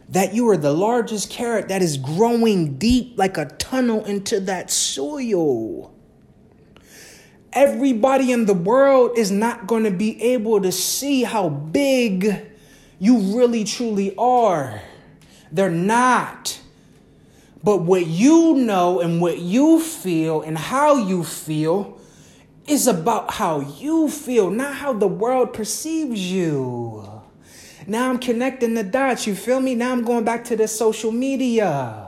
that 0.08 0.34
you 0.34 0.48
are 0.48 0.56
the 0.56 0.72
largest 0.72 1.30
carrot 1.30 1.68
that 1.68 1.82
is 1.82 1.96
growing 1.96 2.76
deep 2.78 3.18
like 3.18 3.36
a 3.36 3.46
tunnel 3.46 4.04
into 4.04 4.38
that 4.40 4.70
soil. 4.70 5.92
Everybody 7.52 8.32
in 8.32 8.46
the 8.46 8.54
world 8.54 9.18
is 9.18 9.30
not 9.30 9.66
going 9.66 9.84
to 9.84 9.90
be 9.90 10.22
able 10.22 10.60
to 10.60 10.70
see 10.70 11.22
how 11.22 11.48
big 11.48 12.50
you 12.98 13.18
really 13.36 13.64
truly 13.64 14.14
are. 14.16 14.82
They're 15.50 15.70
not. 15.70 16.60
But 17.64 17.78
what 17.78 18.06
you 18.06 18.54
know 18.54 19.00
and 19.00 19.20
what 19.20 19.38
you 19.38 19.80
feel 19.80 20.42
and 20.42 20.56
how 20.56 20.96
you 20.96 21.24
feel 21.24 21.98
is 22.68 22.86
about 22.86 23.32
how 23.32 23.60
you 23.60 24.08
feel, 24.08 24.50
not 24.50 24.74
how 24.76 24.92
the 24.92 25.08
world 25.08 25.52
perceives 25.52 26.30
you. 26.30 27.16
Now 27.86 28.10
I'm 28.10 28.18
connecting 28.18 28.74
the 28.74 28.82
dots. 28.82 29.26
You 29.26 29.34
feel 29.34 29.60
me? 29.60 29.74
Now 29.74 29.92
I'm 29.92 30.02
going 30.02 30.24
back 30.24 30.44
to 30.46 30.56
the 30.56 30.66
social 30.66 31.12
media. 31.12 32.02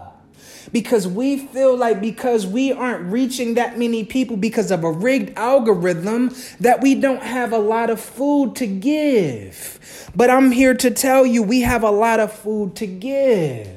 Because 0.72 1.08
we 1.08 1.38
feel 1.38 1.76
like 1.76 2.00
because 2.00 2.46
we 2.46 2.72
aren't 2.72 3.10
reaching 3.10 3.54
that 3.54 3.78
many 3.78 4.04
people 4.04 4.36
because 4.36 4.70
of 4.70 4.84
a 4.84 4.90
rigged 4.90 5.38
algorithm, 5.38 6.34
that 6.60 6.82
we 6.82 6.94
don't 6.94 7.22
have 7.22 7.52
a 7.52 7.58
lot 7.58 7.88
of 7.88 8.00
food 8.00 8.54
to 8.56 8.66
give. 8.66 10.10
But 10.14 10.28
I'm 10.28 10.50
here 10.50 10.74
to 10.74 10.90
tell 10.90 11.24
you 11.24 11.42
we 11.42 11.60
have 11.62 11.84
a 11.84 11.90
lot 11.90 12.20
of 12.20 12.32
food 12.32 12.76
to 12.76 12.86
give. 12.86 13.68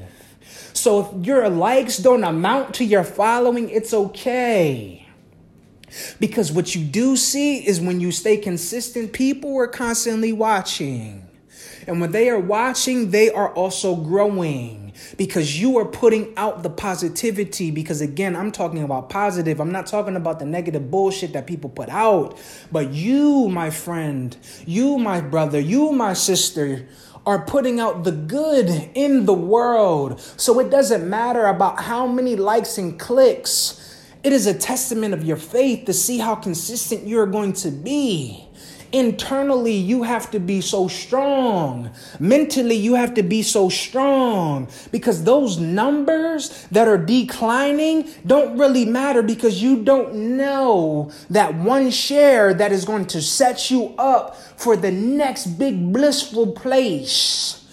So 0.74 1.02
if 1.02 1.26
your 1.26 1.48
likes 1.48 1.98
don't 1.98 2.24
amount 2.24 2.74
to 2.76 2.84
your 2.84 3.04
following, 3.04 3.70
it's 3.70 3.94
okay. 3.94 5.08
Because 6.20 6.52
what 6.52 6.76
you 6.76 6.84
do 6.84 7.16
see 7.16 7.66
is 7.66 7.80
when 7.80 8.00
you 8.00 8.12
stay 8.12 8.38
consistent, 8.38 9.14
people 9.14 9.56
are 9.58 9.68
constantly 9.68 10.34
watching. 10.34 11.28
And 11.88 12.02
when 12.02 12.12
they 12.12 12.30
are 12.30 12.40
watching, 12.40 13.12
they 13.12 13.32
are 13.32 13.54
also 13.54 13.96
growing 13.96 14.94
because 15.18 15.60
you 15.60 15.78
are 15.78 15.86
putting 15.86 16.34
out 16.38 16.64
the 16.64 16.70
positivity. 16.70 17.72
Because 17.72 18.02
again, 18.02 18.36
I'm 18.36 18.52
talking 18.52 18.84
about 18.84 19.10
positive. 19.10 19.60
I'm 19.60 19.72
not 19.72 19.88
talking 19.88 20.16
about 20.16 20.40
the 20.40 20.46
negative 20.46 20.92
bullshit 20.92 21.34
that 21.34 21.48
people 21.48 21.70
put 21.70 21.90
out. 21.90 22.38
But 22.72 22.92
you, 22.92 23.50
my 23.50 23.70
friend, 23.70 24.36
you, 24.66 24.98
my 24.98 25.22
brother, 25.22 25.60
you, 25.60 25.92
my 25.92 26.14
sister, 26.14 26.88
are 27.26 27.46
putting 27.46 27.80
out 27.80 28.04
the 28.04 28.12
good 28.12 28.90
in 28.96 29.26
the 29.26 29.34
world. 29.34 30.20
So 30.38 30.60
it 30.60 30.70
doesn't 30.70 31.08
matter 31.08 31.46
about 31.46 31.82
how 31.82 32.08
many 32.08 32.36
likes 32.36 32.78
and 32.78 33.00
clicks. 33.00 33.78
It 34.24 34.34
is 34.34 34.48
a 34.48 34.54
testament 34.54 35.14
of 35.14 35.24
your 35.24 35.38
faith 35.38 35.86
to 35.86 35.94
see 35.94 36.20
how 36.20 36.36
consistent 36.36 37.08
you're 37.08 37.28
going 37.28 37.54
to 37.54 37.72
be. 37.72 38.48
Internally, 38.94 39.74
you 39.74 40.04
have 40.04 40.30
to 40.32 40.40
be 40.40 40.60
so 40.60 40.90
strong. 40.90 41.92
Mentally, 42.20 42.76
you 42.76 42.96
have 42.96 43.14
to 43.14 43.24
be 43.24 43.42
so 43.42 43.70
strong 43.70 44.68
because 44.92 45.24
those 45.24 45.58
numbers 45.60 46.68
that 46.72 46.90
are 46.90 46.98
declining 46.98 48.10
don't 48.26 48.58
really 48.58 48.84
matter 48.84 49.22
because 49.22 49.62
you 49.64 49.82
don't 49.84 50.14
know 50.14 51.10
that 51.30 51.56
one 51.56 51.90
share 51.90 52.54
that 52.54 52.74
is 52.74 52.84
going 52.84 53.06
to 53.06 53.22
set 53.22 53.72
you 53.72 53.94
up 53.98 54.36
for 54.58 54.76
the 54.76 54.92
next 54.92 55.48
big 55.58 55.94
blissful 55.94 56.52
place 56.52 57.66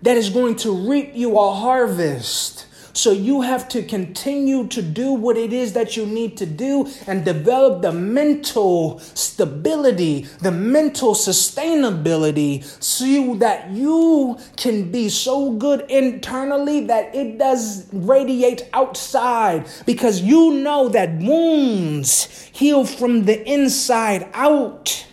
that 0.00 0.16
is 0.16 0.30
going 0.30 0.56
to 0.56 0.72
reap 0.88 1.14
you 1.14 1.38
a 1.38 1.52
harvest. 1.52 2.66
So 2.92 3.10
you 3.10 3.40
have 3.40 3.68
to 3.70 3.82
continue 3.82 4.66
to 4.68 4.82
do 4.82 5.12
what 5.12 5.36
it 5.36 5.52
is 5.52 5.72
that 5.72 5.96
you 5.96 6.04
need 6.04 6.36
to 6.38 6.46
do 6.46 6.88
and 7.06 7.24
develop 7.24 7.82
the 7.82 7.92
mental 7.92 8.98
stability, 8.98 10.26
the 10.40 10.52
mental 10.52 11.14
sustainability 11.14 12.62
so 12.82 13.34
that 13.36 13.70
you 13.70 14.38
can 14.56 14.90
be 14.90 15.08
so 15.08 15.52
good 15.52 15.82
internally 15.90 16.86
that 16.86 17.14
it 17.14 17.38
does 17.38 17.86
radiate 17.92 18.68
outside 18.72 19.66
because 19.86 20.20
you 20.20 20.54
know 20.54 20.88
that 20.88 21.16
wounds 21.18 22.50
heal 22.52 22.84
from 22.84 23.24
the 23.24 23.42
inside 23.48 24.28
out. 24.34 25.06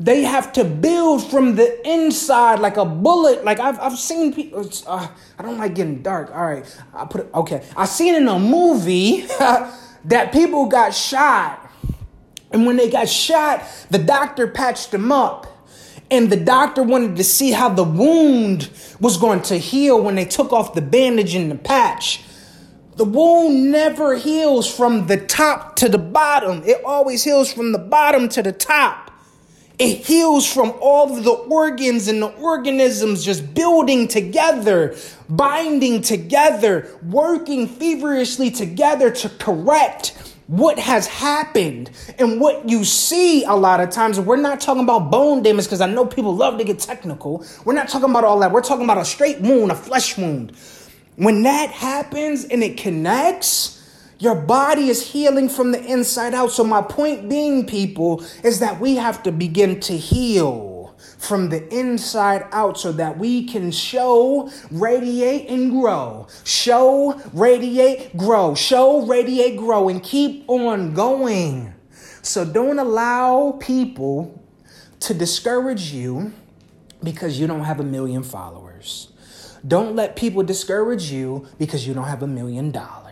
They 0.00 0.22
have 0.22 0.54
to 0.54 0.64
build 0.64 1.30
from 1.30 1.56
the 1.56 1.86
inside 1.86 2.58
like 2.58 2.78
a 2.78 2.86
bullet. 2.86 3.44
Like 3.44 3.60
I've, 3.60 3.78
I've 3.78 3.98
seen 3.98 4.32
people. 4.32 4.66
Uh, 4.86 5.08
I 5.38 5.42
don't 5.42 5.58
like 5.58 5.74
getting 5.74 6.00
dark. 6.00 6.34
All 6.34 6.46
right, 6.46 6.64
I 6.94 7.04
put 7.04 7.20
it. 7.20 7.30
Okay, 7.34 7.62
I 7.76 7.84
seen 7.84 8.14
in 8.14 8.26
a 8.26 8.38
movie 8.38 9.20
that 10.06 10.32
people 10.32 10.66
got 10.66 10.94
shot, 10.94 11.70
and 12.50 12.64
when 12.64 12.78
they 12.78 12.88
got 12.88 13.10
shot, 13.10 13.62
the 13.90 13.98
doctor 13.98 14.48
patched 14.48 14.90
them 14.90 15.12
up. 15.12 15.46
And 16.10 16.32
the 16.32 16.36
doctor 16.36 16.82
wanted 16.82 17.16
to 17.16 17.24
see 17.24 17.52
how 17.52 17.68
the 17.68 17.84
wound 17.84 18.70
was 19.00 19.16
going 19.16 19.42
to 19.42 19.58
heal 19.58 20.02
when 20.02 20.16
they 20.16 20.24
took 20.24 20.52
off 20.52 20.74
the 20.74 20.82
bandage 20.82 21.34
and 21.34 21.50
the 21.50 21.56
patch. 21.56 22.22
The 22.96 23.04
wound 23.04 23.70
never 23.70 24.16
heals 24.16 24.66
from 24.74 25.06
the 25.06 25.18
top 25.18 25.76
to 25.76 25.88
the 25.88 25.98
bottom. 25.98 26.62
It 26.64 26.82
always 26.84 27.22
heals 27.22 27.52
from 27.52 27.72
the 27.72 27.78
bottom 27.78 28.28
to 28.30 28.42
the 28.42 28.50
top. 28.50 29.09
It 29.80 30.04
heals 30.04 30.46
from 30.46 30.74
all 30.82 31.16
of 31.16 31.24
the 31.24 31.30
organs 31.30 32.06
and 32.06 32.20
the 32.20 32.26
organisms 32.26 33.24
just 33.24 33.54
building 33.54 34.08
together, 34.08 34.94
binding 35.30 36.02
together, 36.02 36.86
working 37.02 37.66
feverishly 37.66 38.50
together 38.50 39.10
to 39.10 39.30
correct 39.30 40.34
what 40.48 40.78
has 40.78 41.06
happened 41.06 41.90
and 42.18 42.38
what 42.38 42.68
you 42.68 42.84
see 42.84 43.44
a 43.44 43.54
lot 43.54 43.80
of 43.80 43.88
times. 43.88 44.20
We're 44.20 44.36
not 44.36 44.60
talking 44.60 44.82
about 44.82 45.10
bone 45.10 45.42
damage 45.42 45.64
because 45.64 45.80
I 45.80 45.86
know 45.86 46.04
people 46.04 46.36
love 46.36 46.58
to 46.58 46.64
get 46.64 46.78
technical. 46.78 47.46
We're 47.64 47.72
not 47.72 47.88
talking 47.88 48.10
about 48.10 48.24
all 48.24 48.38
that. 48.40 48.52
We're 48.52 48.60
talking 48.60 48.84
about 48.84 48.98
a 48.98 49.04
straight 49.06 49.40
wound, 49.40 49.72
a 49.72 49.74
flesh 49.74 50.18
wound. 50.18 50.52
When 51.16 51.42
that 51.44 51.70
happens 51.70 52.44
and 52.44 52.62
it 52.62 52.76
connects, 52.76 53.79
your 54.20 54.34
body 54.34 54.90
is 54.90 55.12
healing 55.12 55.48
from 55.48 55.72
the 55.72 55.82
inside 55.82 56.34
out. 56.34 56.52
So, 56.52 56.62
my 56.62 56.82
point 56.82 57.28
being, 57.28 57.66
people, 57.66 58.22
is 58.44 58.60
that 58.60 58.78
we 58.78 58.96
have 58.96 59.22
to 59.22 59.32
begin 59.32 59.80
to 59.80 59.96
heal 59.96 60.94
from 61.16 61.48
the 61.48 61.66
inside 61.74 62.46
out 62.52 62.78
so 62.78 62.92
that 62.92 63.18
we 63.18 63.46
can 63.46 63.70
show, 63.70 64.50
radiate, 64.70 65.48
and 65.48 65.70
grow. 65.70 66.28
Show, 66.44 67.18
radiate, 67.32 68.14
grow. 68.14 68.54
Show, 68.54 69.06
radiate, 69.06 69.56
grow, 69.56 69.88
and 69.88 70.02
keep 70.02 70.44
on 70.48 70.92
going. 70.92 71.72
So, 72.20 72.44
don't 72.44 72.78
allow 72.78 73.52
people 73.58 74.38
to 75.00 75.14
discourage 75.14 75.92
you 75.92 76.34
because 77.02 77.40
you 77.40 77.46
don't 77.46 77.64
have 77.64 77.80
a 77.80 77.84
million 77.84 78.22
followers. 78.22 79.12
Don't 79.66 79.96
let 79.96 80.14
people 80.14 80.42
discourage 80.42 81.10
you 81.10 81.46
because 81.58 81.86
you 81.86 81.94
don't 81.94 82.04
have 82.04 82.22
a 82.22 82.26
million 82.26 82.70
dollars. 82.70 83.09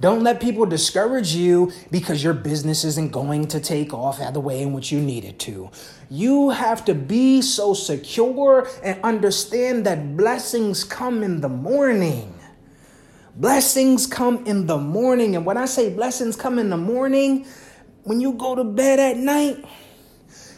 Don't 0.00 0.22
let 0.22 0.40
people 0.40 0.66
discourage 0.66 1.34
you 1.34 1.72
because 1.90 2.22
your 2.22 2.34
business 2.34 2.84
isn't 2.84 3.12
going 3.12 3.48
to 3.48 3.60
take 3.60 3.92
off 3.92 4.18
the 4.32 4.40
way 4.40 4.62
in 4.62 4.72
which 4.72 4.92
you 4.92 5.00
need 5.00 5.24
it 5.24 5.38
to. 5.40 5.70
You 6.10 6.50
have 6.50 6.84
to 6.86 6.94
be 6.94 7.42
so 7.42 7.74
secure 7.74 8.68
and 8.82 9.02
understand 9.02 9.86
that 9.86 10.16
blessings 10.16 10.84
come 10.84 11.22
in 11.22 11.40
the 11.40 11.48
morning. 11.48 12.34
Blessings 13.36 14.06
come 14.06 14.44
in 14.46 14.66
the 14.66 14.78
morning. 14.78 15.36
And 15.36 15.44
when 15.44 15.56
I 15.56 15.66
say 15.66 15.94
blessings 15.94 16.36
come 16.36 16.58
in 16.58 16.70
the 16.70 16.76
morning, 16.76 17.46
when 18.04 18.20
you 18.20 18.32
go 18.32 18.54
to 18.54 18.64
bed 18.64 18.98
at 18.98 19.16
night, 19.16 19.64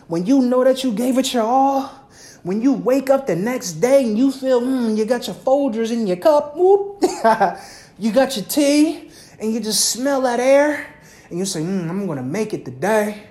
when 0.06 0.26
you 0.26 0.40
know 0.40 0.64
that 0.64 0.82
you 0.82 0.92
gave 0.92 1.18
it 1.18 1.34
your 1.34 1.42
all, 1.42 2.00
when 2.42 2.62
you 2.62 2.72
wake 2.72 3.10
up 3.10 3.26
the 3.26 3.36
next 3.36 3.74
day 3.74 4.04
and 4.04 4.16
you 4.16 4.32
feel 4.32 4.60
mm, 4.60 4.96
you 4.96 5.04
got 5.04 5.26
your 5.26 5.36
Folgers 5.36 5.92
in 5.92 6.06
your 6.06 6.16
cup, 6.16 6.52
whoop, 6.56 7.02
you 8.00 8.12
got 8.12 8.36
your 8.36 8.44
tea, 8.46 9.10
and 9.38 9.54
you 9.54 9.60
just 9.60 9.90
smell 9.90 10.22
that 10.22 10.40
air, 10.40 10.86
and 11.28 11.38
you 11.38 11.44
say, 11.44 11.60
mm, 11.60 11.88
I'm 11.88 12.06
gonna 12.06 12.22
make 12.22 12.52
it 12.52 12.64
today 12.64 13.28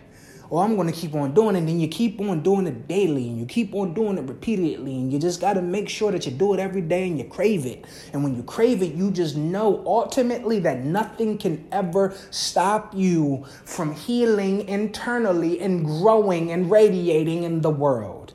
or 0.49 0.63
I'm 0.63 0.75
going 0.75 0.87
to 0.87 0.93
keep 0.93 1.13
on 1.13 1.33
doing 1.33 1.55
it. 1.55 1.59
And 1.59 1.67
then 1.67 1.79
you 1.79 1.87
keep 1.87 2.19
on 2.19 2.41
doing 2.41 2.67
it 2.67 2.87
daily 2.87 3.27
and 3.29 3.39
you 3.39 3.45
keep 3.45 3.73
on 3.75 3.93
doing 3.93 4.17
it 4.17 4.27
repeatedly. 4.27 4.95
And 4.95 5.11
you 5.11 5.19
just 5.19 5.39
got 5.39 5.53
to 5.53 5.61
make 5.61 5.89
sure 5.89 6.11
that 6.11 6.25
you 6.25 6.31
do 6.31 6.53
it 6.53 6.59
every 6.59 6.81
day 6.81 7.07
and 7.07 7.17
you 7.17 7.25
crave 7.25 7.65
it. 7.65 7.85
And 8.13 8.23
when 8.23 8.35
you 8.35 8.43
crave 8.43 8.81
it, 8.81 8.93
you 8.93 9.11
just 9.11 9.35
know 9.35 9.83
ultimately 9.85 10.59
that 10.59 10.83
nothing 10.83 11.37
can 11.37 11.67
ever 11.71 12.15
stop 12.31 12.93
you 12.95 13.45
from 13.65 13.93
healing 13.93 14.67
internally 14.67 15.59
and 15.59 15.85
growing 15.85 16.51
and 16.51 16.69
radiating 16.71 17.43
in 17.43 17.61
the 17.61 17.69
world. 17.69 18.33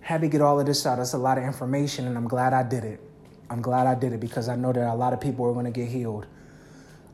Had 0.00 0.22
to 0.22 0.28
get 0.28 0.40
all 0.40 0.58
of 0.58 0.66
this 0.66 0.84
out. 0.86 0.96
That's 0.96 1.12
a 1.12 1.18
lot 1.18 1.38
of 1.38 1.44
information, 1.44 2.06
and 2.08 2.16
I'm 2.16 2.26
glad 2.26 2.52
I 2.52 2.64
did 2.64 2.82
it. 2.84 3.09
I'm 3.50 3.62
glad 3.62 3.88
I 3.88 3.96
did 3.96 4.12
it 4.12 4.20
because 4.20 4.48
I 4.48 4.54
know 4.54 4.72
that 4.72 4.86
a 4.86 4.94
lot 4.94 5.12
of 5.12 5.20
people 5.20 5.44
are 5.44 5.52
going 5.52 5.64
to 5.64 5.72
get 5.72 5.88
healed. 5.88 6.26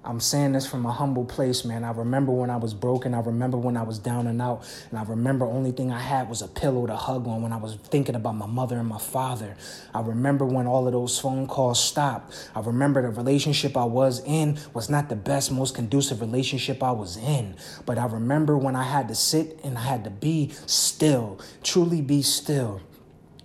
I'm 0.05 0.21
saying 0.21 0.53
this 0.53 0.69
from 0.69 0.87
a 0.87 0.93
humble 0.93 1.25
place, 1.25 1.65
man. 1.65 1.83
I 1.83 1.91
remember 1.91 2.31
when 2.31 2.49
I 2.49 2.59
was 2.59 2.75
broken. 2.75 3.13
I 3.13 3.21
remember 3.21 3.57
when 3.59 3.77
I 3.77 3.83
was 3.83 3.99
down 3.99 4.29
and 4.29 4.41
out. 4.41 4.65
And 4.91 5.01
I 5.01 5.03
remember 5.03 5.47
only 5.47 5.73
thing 5.73 5.91
I 5.91 5.99
had 5.99 6.29
was 6.29 6.43
a 6.43 6.47
pillow 6.47 6.87
to 6.87 6.95
hug 6.95 7.27
on 7.27 7.43
when 7.43 7.53
I 7.53 7.57
was 7.57 7.75
thinking 7.75 8.15
about 8.15 8.37
my 8.37 8.47
mother 8.47 8.77
and 8.77 8.87
my 8.87 8.99
father. 8.99 9.57
I 9.93 10.03
remember 10.03 10.45
when 10.45 10.69
all 10.69 10.87
of 10.87 10.93
those 10.93 11.19
phone 11.19 11.49
calls 11.49 11.83
stopped. 11.83 12.51
I 12.55 12.61
remember 12.61 13.03
the 13.03 13.09
relationship 13.09 13.77
I 13.77 13.85
was 13.85 14.23
in 14.25 14.59
was 14.75 14.89
not 14.89 15.09
the 15.09 15.17
best, 15.17 15.51
most 15.51 15.75
conducive 15.75 16.21
relationship 16.21 16.85
I 16.85 16.93
was 16.93 17.17
in. 17.17 17.57
But 17.85 17.99
I 17.99 18.07
remember 18.07 18.57
when 18.57 18.77
I 18.77 18.85
had 18.85 19.09
to 19.09 19.15
sit 19.17 19.59
and 19.65 19.77
I 19.77 19.83
had 19.83 20.05
to 20.05 20.11
be 20.11 20.53
still, 20.67 21.41
truly 21.65 22.01
be 22.01 22.23
still. 22.23 22.81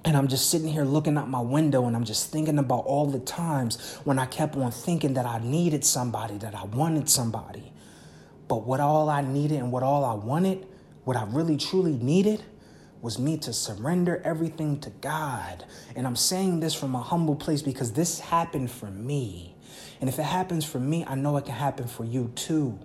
And 0.04 0.18
I'm 0.18 0.28
just 0.28 0.50
sitting 0.50 0.68
here 0.68 0.84
looking 0.84 1.18
out 1.18 1.30
my 1.30 1.42
window 1.42 1.86
and 1.86 1.96
I'm 1.96 2.04
just 2.04 2.32
thinking 2.32 2.58
about 2.58 2.86
all 2.86 3.06
the 3.06 3.20
times 3.20 4.00
when 4.04 4.18
I 4.18 4.26
kept 4.26 4.56
on 4.56 4.72
thinking 4.72 5.14
that 5.14 5.26
I 5.26 5.40
needed 5.40 5.86
somebody, 5.86 6.38
that 6.40 6.56
I 6.56 6.64
wanted 6.66 7.08
somebody. 7.10 7.72
But 8.48 8.66
what 8.66 8.80
all 8.80 9.10
I 9.10 9.22
needed 9.22 9.60
and 9.60 9.72
what 9.72 9.84
all 9.84 10.04
I 10.04 10.16
wanted, 10.16 10.66
what 11.04 11.18
I 11.18 11.26
really 11.26 11.56
truly 11.56 11.94
needed, 11.94 12.44
was 13.02 13.18
me 13.18 13.38
to 13.38 13.54
surrender 13.54 14.22
everything 14.24 14.80
to 14.80 14.90
God. 14.90 15.66
And 15.96 16.06
I'm 16.06 16.16
saying 16.16 16.60
this 16.60 16.74
from 16.74 16.96
a 16.96 17.02
humble 17.02 17.36
place 17.36 17.62
because 17.62 17.94
this 17.94 18.20
happened 18.20 18.72
for 18.72 18.88
me. 18.88 19.56
And 20.00 20.10
if 20.10 20.20
it 20.20 20.24
happens 20.24 20.66
for 20.66 20.80
me, 20.80 21.06
I 21.06 21.16
know 21.16 21.38
it 21.38 21.46
can 21.46 21.56
happen 21.56 21.88
for 21.88 22.06
you 22.06 22.32
too. 22.36 22.80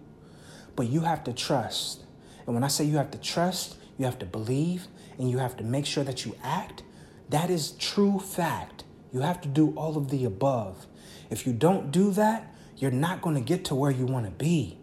But 0.74 0.88
you 0.88 1.00
have 1.00 1.24
to 1.24 1.32
trust. 1.32 2.04
And 2.46 2.54
when 2.54 2.62
I 2.62 2.68
say 2.68 2.84
you 2.84 2.98
have 2.98 3.10
to 3.12 3.18
trust, 3.18 3.76
you 3.98 4.04
have 4.04 4.18
to 4.18 4.26
believe 4.26 4.86
and 5.18 5.30
you 5.30 5.38
have 5.38 5.56
to 5.56 5.64
make 5.64 5.86
sure 5.86 6.04
that 6.04 6.26
you 6.26 6.36
act 6.44 6.82
that 7.28 7.50
is 7.50 7.72
true 7.72 8.18
fact. 8.18 8.84
You 9.12 9.20
have 9.20 9.40
to 9.42 9.48
do 9.48 9.72
all 9.76 9.96
of 9.96 10.10
the 10.10 10.24
above. 10.24 10.86
If 11.30 11.46
you 11.46 11.52
don't 11.52 11.90
do 11.90 12.10
that, 12.12 12.54
you're 12.76 12.90
not 12.90 13.22
going 13.22 13.34
to 13.34 13.40
get 13.40 13.64
to 13.66 13.74
where 13.74 13.90
you 13.90 14.06
want 14.06 14.26
to 14.26 14.32
be. 14.32 14.78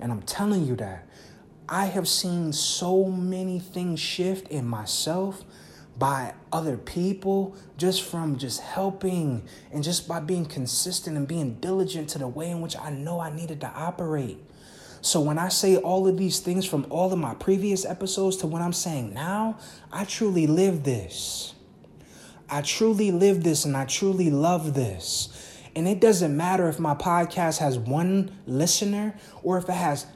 And 0.00 0.12
I'm 0.12 0.22
telling 0.22 0.66
you 0.66 0.76
that. 0.76 1.06
I 1.68 1.86
have 1.86 2.06
seen 2.06 2.52
so 2.52 3.06
many 3.06 3.58
things 3.58 3.98
shift 3.98 4.48
in 4.48 4.66
myself 4.66 5.44
by 5.98 6.34
other 6.52 6.76
people 6.76 7.56
just 7.76 8.02
from 8.02 8.36
just 8.36 8.60
helping 8.60 9.42
and 9.72 9.82
just 9.82 10.06
by 10.06 10.20
being 10.20 10.44
consistent 10.44 11.16
and 11.16 11.26
being 11.26 11.54
diligent 11.54 12.08
to 12.10 12.18
the 12.18 12.28
way 12.28 12.50
in 12.50 12.60
which 12.60 12.76
I 12.76 12.90
know 12.90 13.18
I 13.18 13.34
needed 13.34 13.60
to 13.62 13.68
operate. 13.68 14.38
So 15.00 15.20
when 15.20 15.38
I 15.38 15.48
say 15.48 15.76
all 15.76 16.06
of 16.06 16.16
these 16.16 16.40
things 16.40 16.66
from 16.66 16.86
all 16.90 17.12
of 17.12 17.18
my 17.18 17.34
previous 17.34 17.84
episodes 17.84 18.36
to 18.38 18.46
what 18.46 18.62
I'm 18.62 18.72
saying 18.72 19.14
now, 19.14 19.58
I 19.90 20.04
truly 20.04 20.46
live 20.46 20.84
this. 20.84 21.55
I 22.48 22.62
truly 22.62 23.10
live 23.10 23.42
this 23.42 23.64
and 23.64 23.76
I 23.76 23.84
truly 23.86 24.30
love 24.30 24.74
this. 24.74 25.28
And 25.74 25.86
it 25.86 26.00
doesn't 26.00 26.34
matter 26.36 26.68
if 26.68 26.78
my 26.78 26.94
podcast 26.94 27.58
has 27.58 27.78
one 27.78 28.30
listener 28.46 29.14
or 29.42 29.58
if 29.58 29.68
it 29.68 29.74
has 29.74 30.06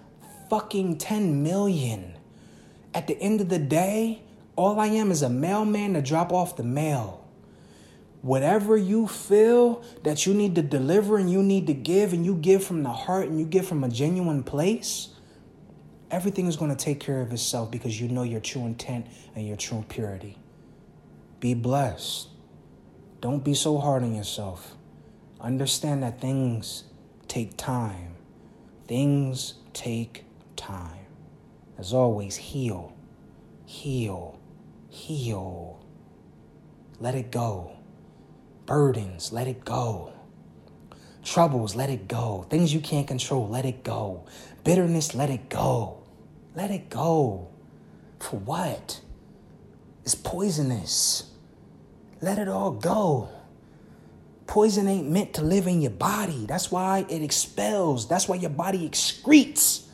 fucking 0.49 0.99
10 0.99 1.43
million. 1.43 2.15
At 2.95 3.07
the 3.07 3.21
end 3.21 3.41
of 3.41 3.49
the 3.49 3.59
day, 3.59 4.23
all 4.57 4.81
I 4.81 4.87
am 4.87 5.11
is 5.11 5.23
a 5.23 5.29
mailman 5.29 5.95
to 5.95 6.03
drop 6.03 6.33
off 6.33 6.57
the 6.57 6.63
mail. 6.63 7.29
Whatever 8.23 8.77
you 8.77 9.07
feel 9.07 9.83
that 10.03 10.27
you 10.27 10.35
need 10.35 10.55
to 10.55 10.63
deliver 10.63 11.17
and 11.17 11.31
you 11.31 11.43
need 11.43 11.67
to 11.69 11.75
give, 11.75 12.13
and 12.13 12.25
you 12.25 12.35
give 12.35 12.63
from 12.63 12.83
the 12.83 12.91
heart 12.91 13.29
and 13.29 13.39
you 13.39 13.47
give 13.47 13.67
from 13.67 13.83
a 13.83 13.89
genuine 13.89 14.43
place, 14.43 15.09
everything 16.11 16.47
is 16.47 16.57
going 16.57 16.75
to 16.75 16.85
take 16.85 17.01
care 17.01 17.23
of 17.23 17.33
itself 17.33 17.71
because 17.71 18.01
you 18.01 18.09
know 18.09 18.23
your 18.23 18.41
true 18.41 18.67
intent 18.67 19.07
and 19.35 19.47
your 19.47 19.57
true 19.57 19.85
purity. 19.89 20.37
Be 21.41 21.55
blessed. 21.55 22.29
Don't 23.23 23.43
be 23.43 23.55
so 23.55 23.79
hard 23.79 24.03
on 24.03 24.15
yourself. 24.15 24.77
Understand 25.41 26.03
that 26.03 26.21
things 26.21 26.85
take 27.29 27.57
time. 27.57 28.15
Things 28.87 29.55
take 29.73 30.25
time. 30.57 31.07
As 31.79 31.95
always, 31.95 32.37
heal, 32.37 32.93
heal, 33.65 34.39
heal. 34.91 35.83
Let 36.99 37.15
it 37.15 37.31
go. 37.31 37.73
Burdens, 38.67 39.33
let 39.33 39.49
it 39.49 39.65
go. 39.65 40.13
Troubles, 41.25 41.75
let 41.75 41.89
it 41.89 42.07
go. 42.07 42.47
Things 42.51 42.75
you 42.75 42.81
can't 42.81 43.09
control, 43.09 43.49
let 43.49 43.65
it 43.65 43.83
go. 43.83 44.27
Bitterness, 44.63 45.15
let 45.15 45.31
it 45.31 45.49
go. 45.49 46.03
Let 46.55 46.71
it 46.71 46.91
go. 46.91 47.49
For 48.19 48.37
what? 48.37 49.01
It's 50.05 50.15
poisonous. 50.15 51.30
Let 52.21 52.39
it 52.39 52.49
all 52.49 52.73
go. 52.73 53.29
Poison 54.47 54.89
ain't 54.89 55.09
meant 55.09 55.35
to 55.35 55.43
live 55.43 55.67
in 55.67 55.81
your 55.81 55.93
body. 55.93 56.45
That's 56.47 56.71
why 56.71 57.07
it 57.09 57.23
expels. 57.23 58.09
That's 58.09 58.29
why 58.29 58.37
your 58.37 58.51
body 58.51 58.89
excretes. 58.89 59.85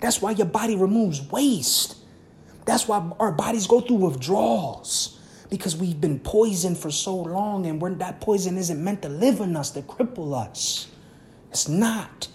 That's 0.00 0.22
why 0.22 0.32
your 0.32 0.46
body 0.46 0.76
removes 0.76 1.20
waste. 1.30 1.96
That's 2.64 2.88
why 2.88 3.10
our 3.20 3.32
bodies 3.32 3.66
go 3.66 3.80
through 3.80 3.96
withdrawals 3.96 5.18
because 5.50 5.76
we've 5.76 6.00
been 6.00 6.20
poisoned 6.20 6.78
for 6.78 6.90
so 6.90 7.16
long 7.16 7.66
and 7.66 7.80
when 7.80 7.98
that 7.98 8.20
poison 8.20 8.58
isn't 8.58 8.82
meant 8.82 9.02
to 9.02 9.08
live 9.08 9.40
in 9.40 9.56
us, 9.56 9.70
to 9.70 9.82
cripple 9.82 10.38
us. 10.38 10.88
It's 11.50 11.68
not. 11.68 12.28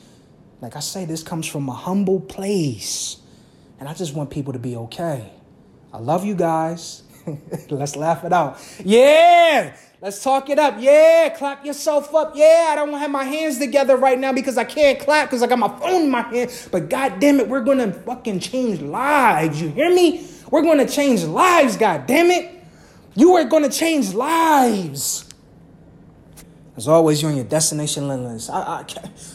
Like 0.62 0.76
I 0.76 0.80
say, 0.80 1.06
this 1.06 1.24
comes 1.24 1.46
from 1.46 1.70
a 1.70 1.74
humble 1.74 2.20
place. 2.20 3.18
And 3.80 3.88
I 3.88 3.94
just 3.94 4.16
want 4.16 4.30
people 4.30 4.54
to 4.54 4.60
be 4.60 4.76
okay. 4.78 5.32
I 5.92 5.98
love 6.00 6.26
you 6.26 6.36
guys. 6.36 7.03
Let's 7.70 7.96
laugh 7.96 8.24
it 8.24 8.34
out. 8.34 8.60
Yeah. 8.84 9.76
Let's 10.02 10.22
talk 10.22 10.50
it 10.50 10.60
up. 10.60 10.76
Yeah. 10.80 11.30
Clap 11.30 11.66
yourself 11.66 12.14
up. 12.14 12.34
Yeah. 12.36 12.68
I 12.70 12.76
don't 12.76 12.94
have 12.94 13.12
my 13.12 13.24
hands 13.24 13.58
together 13.60 13.98
right 13.98 14.20
now 14.20 14.34
because 14.34 14.58
I 14.58 14.64
can't 14.64 15.00
clap 15.00 15.30
because 15.30 15.42
I 15.44 15.48
got 15.48 15.60
my 15.60 15.70
phone 15.80 16.04
in 16.04 16.12
my 16.12 16.22
hand. 16.22 16.52
But 16.72 16.90
god 16.90 17.20
damn 17.20 17.40
it, 17.40 17.48
we're 17.48 17.64
to 17.80 17.92
fucking 17.92 18.40
change 18.40 18.82
lives. 18.82 19.62
You 19.62 19.70
hear 19.70 19.94
me? 19.94 20.28
We're 20.52 20.62
to 20.80 20.88
change 20.88 21.24
lives. 21.24 21.78
God 21.78 22.06
damn 22.06 22.32
it. 22.32 22.64
You 23.16 23.34
are 23.36 23.48
to 23.64 23.70
change 23.70 24.14
lives. 24.14 25.30
As 26.76 26.88
always, 26.88 27.22
you're 27.22 27.30
on 27.30 27.38
your 27.38 27.46
destination 27.46 28.08
limitless. 28.08 28.50
I, 28.50 28.60
I, 28.60 28.86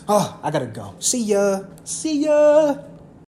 oh, 0.09 0.41
I 0.43 0.51
gotta 0.51 0.67
go. 0.67 0.97
See 0.99 1.23
ya. 1.23 1.63
See 1.85 2.25
ya. 2.25 2.79